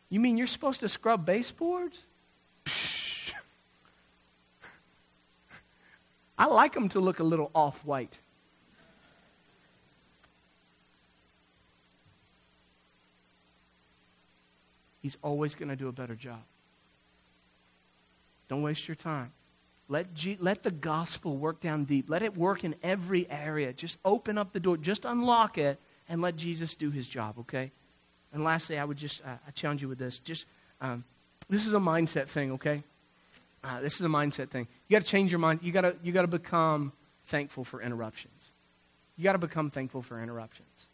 You 0.10 0.20
mean 0.20 0.38
you're 0.38 0.48
supposed 0.48 0.82
to 0.82 0.90
scrub 0.90 1.26
baseboards? 1.26 1.98
Psh. 2.66 3.34
I 6.38 6.46
like 6.46 6.74
them 6.74 6.90
to 6.90 7.00
look 7.00 7.20
a 7.20 7.24
little 7.24 7.50
off 7.56 7.84
white. 7.86 8.20
He's 15.02 15.18
always 15.24 15.56
going 15.56 15.70
to 15.70 15.76
do 15.76 15.88
a 15.88 15.92
better 15.92 16.16
job. 16.16 16.42
Don't 18.48 18.62
waste 18.62 18.88
your 18.88 18.96
time. 18.96 19.32
Let, 19.88 20.14
G- 20.14 20.38
let 20.40 20.64
the 20.64 20.72
gospel 20.72 21.38
work 21.38 21.60
down 21.60 21.86
deep. 21.86 22.10
Let 22.10 22.22
it 22.22 22.38
work 22.38 22.64
in 22.64 22.76
every 22.84 23.30
area. 23.30 23.74
Just 23.74 23.98
open 24.06 24.38
up 24.38 24.54
the 24.54 24.60
door. 24.60 24.78
Just 24.78 25.06
unlock 25.06 25.58
it 25.58 25.80
and 26.08 26.21
let 26.21 26.36
Jesus 26.36 26.75
do 26.75 26.92
his 26.92 27.08
job, 27.08 27.40
okay? 27.40 27.71
And 28.34 28.44
lastly, 28.44 28.78
I 28.78 28.86
would 28.86 28.98
just 28.98 29.21
uh, 29.25 29.36
I 29.48 29.52
challenge 29.52 29.82
you 29.82 29.88
with 29.88 29.98
this. 29.98 30.19
Just 30.19 30.46
um, 30.80 31.04
this 31.50 31.65
is 31.65 31.73
a 31.73 31.80
mindset 31.80 32.28
thing, 32.28 32.54
okay? 32.54 32.84
Uh, 33.63 33.82
this 33.82 33.96
is 33.96 34.02
a 34.02 34.10
mindset 34.10 34.50
thing. 34.50 34.67
You 34.88 34.96
got 34.96 35.04
to 35.04 35.10
change 35.10 35.32
your 35.32 35.40
mind. 35.40 35.60
You 35.62 35.71
got 35.71 35.82
to 35.82 35.96
you 36.04 36.12
got 36.12 36.23
to 36.23 36.28
become 36.28 36.94
thankful 37.25 37.63
for 37.63 37.82
interruptions. 37.82 38.52
You 39.17 39.23
got 39.23 39.34
to 39.34 39.40
become 39.40 39.69
thankful 39.69 40.02
for 40.02 40.21
interruptions. 40.21 40.88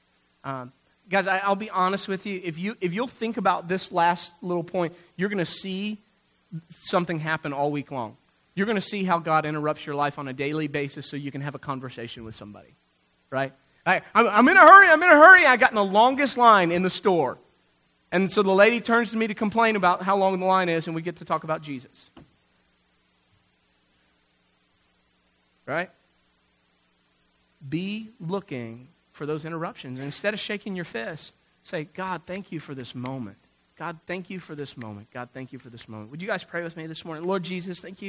Um, 0.43 0.71
guys, 1.09 1.27
I, 1.27 1.47
will 1.47 1.55
be 1.55 1.69
honest 1.69 2.07
with 2.07 2.25
you. 2.25 2.41
If 2.43 2.57
you 2.57 2.77
if 2.81 2.93
you'll 2.93 3.07
think 3.07 3.37
about 3.37 3.67
this 3.67 3.91
last 3.91 4.33
little 4.41 4.63
point, 4.63 4.93
you're 5.15 5.29
going 5.29 5.37
to 5.37 5.45
see 5.45 6.01
something 6.69 7.19
happen 7.19 7.53
all 7.53 7.71
week 7.71 7.91
long. 7.91 8.17
you're 8.55 8.65
going 8.65 8.75
to 8.75 8.81
see 8.81 9.03
how 9.03 9.19
God 9.19 9.45
interrupts 9.45 9.85
your 9.85 9.95
life 9.95 10.17
on 10.17 10.27
a 10.27 10.33
daily 10.33 10.67
basis 10.67 11.07
so 11.07 11.15
you 11.15 11.31
can 11.31 11.41
have 11.41 11.53
a 11.53 11.59
conversation 11.59 12.23
with 12.23 12.33
somebody, 12.33 12.73
right? 13.29 13.53
I, 13.85 14.01
I'm 14.15 14.47
in 14.47 14.57
a 14.57 14.61
hurry, 14.61 14.87
I'm 14.87 15.01
in 15.01 15.09
a 15.09 15.15
hurry. 15.15 15.45
I 15.45 15.55
got 15.57 15.71
in 15.71 15.75
the 15.75 15.83
longest 15.83 16.37
line 16.37 16.71
in 16.71 16.81
the 16.81 16.89
store. 16.89 17.37
And 18.11 18.31
so 18.31 18.41
the 18.41 18.51
lady 18.51 18.81
turns 18.81 19.11
to 19.11 19.17
me 19.17 19.27
to 19.27 19.33
complain 19.33 19.75
about 19.75 20.01
how 20.01 20.17
long 20.17 20.39
the 20.39 20.45
line 20.45 20.69
is, 20.69 20.87
and 20.87 20.95
we 20.95 21.01
get 21.01 21.17
to 21.17 21.25
talk 21.25 21.43
about 21.43 21.61
Jesus. 21.61 22.09
Right? 25.65 25.89
Be 27.67 28.09
looking 28.19 28.87
for 29.18 29.26
those 29.26 29.43
interruptions. 29.43 29.99
Instead 29.99 30.34
of 30.34 30.39
shaking 30.39 30.76
your 30.76 30.86
fist, 30.86 31.34
say, 31.63 31.84
God, 31.84 32.22
thank 32.26 32.51
you 32.51 32.59
for 32.59 32.74
this 32.74 32.95
moment. 32.95 33.38
God, 33.78 33.99
thank 34.05 34.30
you 34.30 34.39
for 34.39 34.55
this 34.55 34.78
moment. 34.78 35.11
God, 35.11 35.30
thank 35.34 35.51
you 35.51 35.59
for 35.59 35.70
this 35.70 35.88
moment. 35.88 36.09
Would 36.11 36.22
you 36.22 36.28
guys 36.28 36.43
pray 36.43 36.63
with 36.63 36.78
me 36.78 36.88
this 36.88 37.03
morning? 37.03 37.26
Lord 37.26 37.43
Jesus, 37.43 37.80
thank 37.80 38.01
you. 38.01 38.05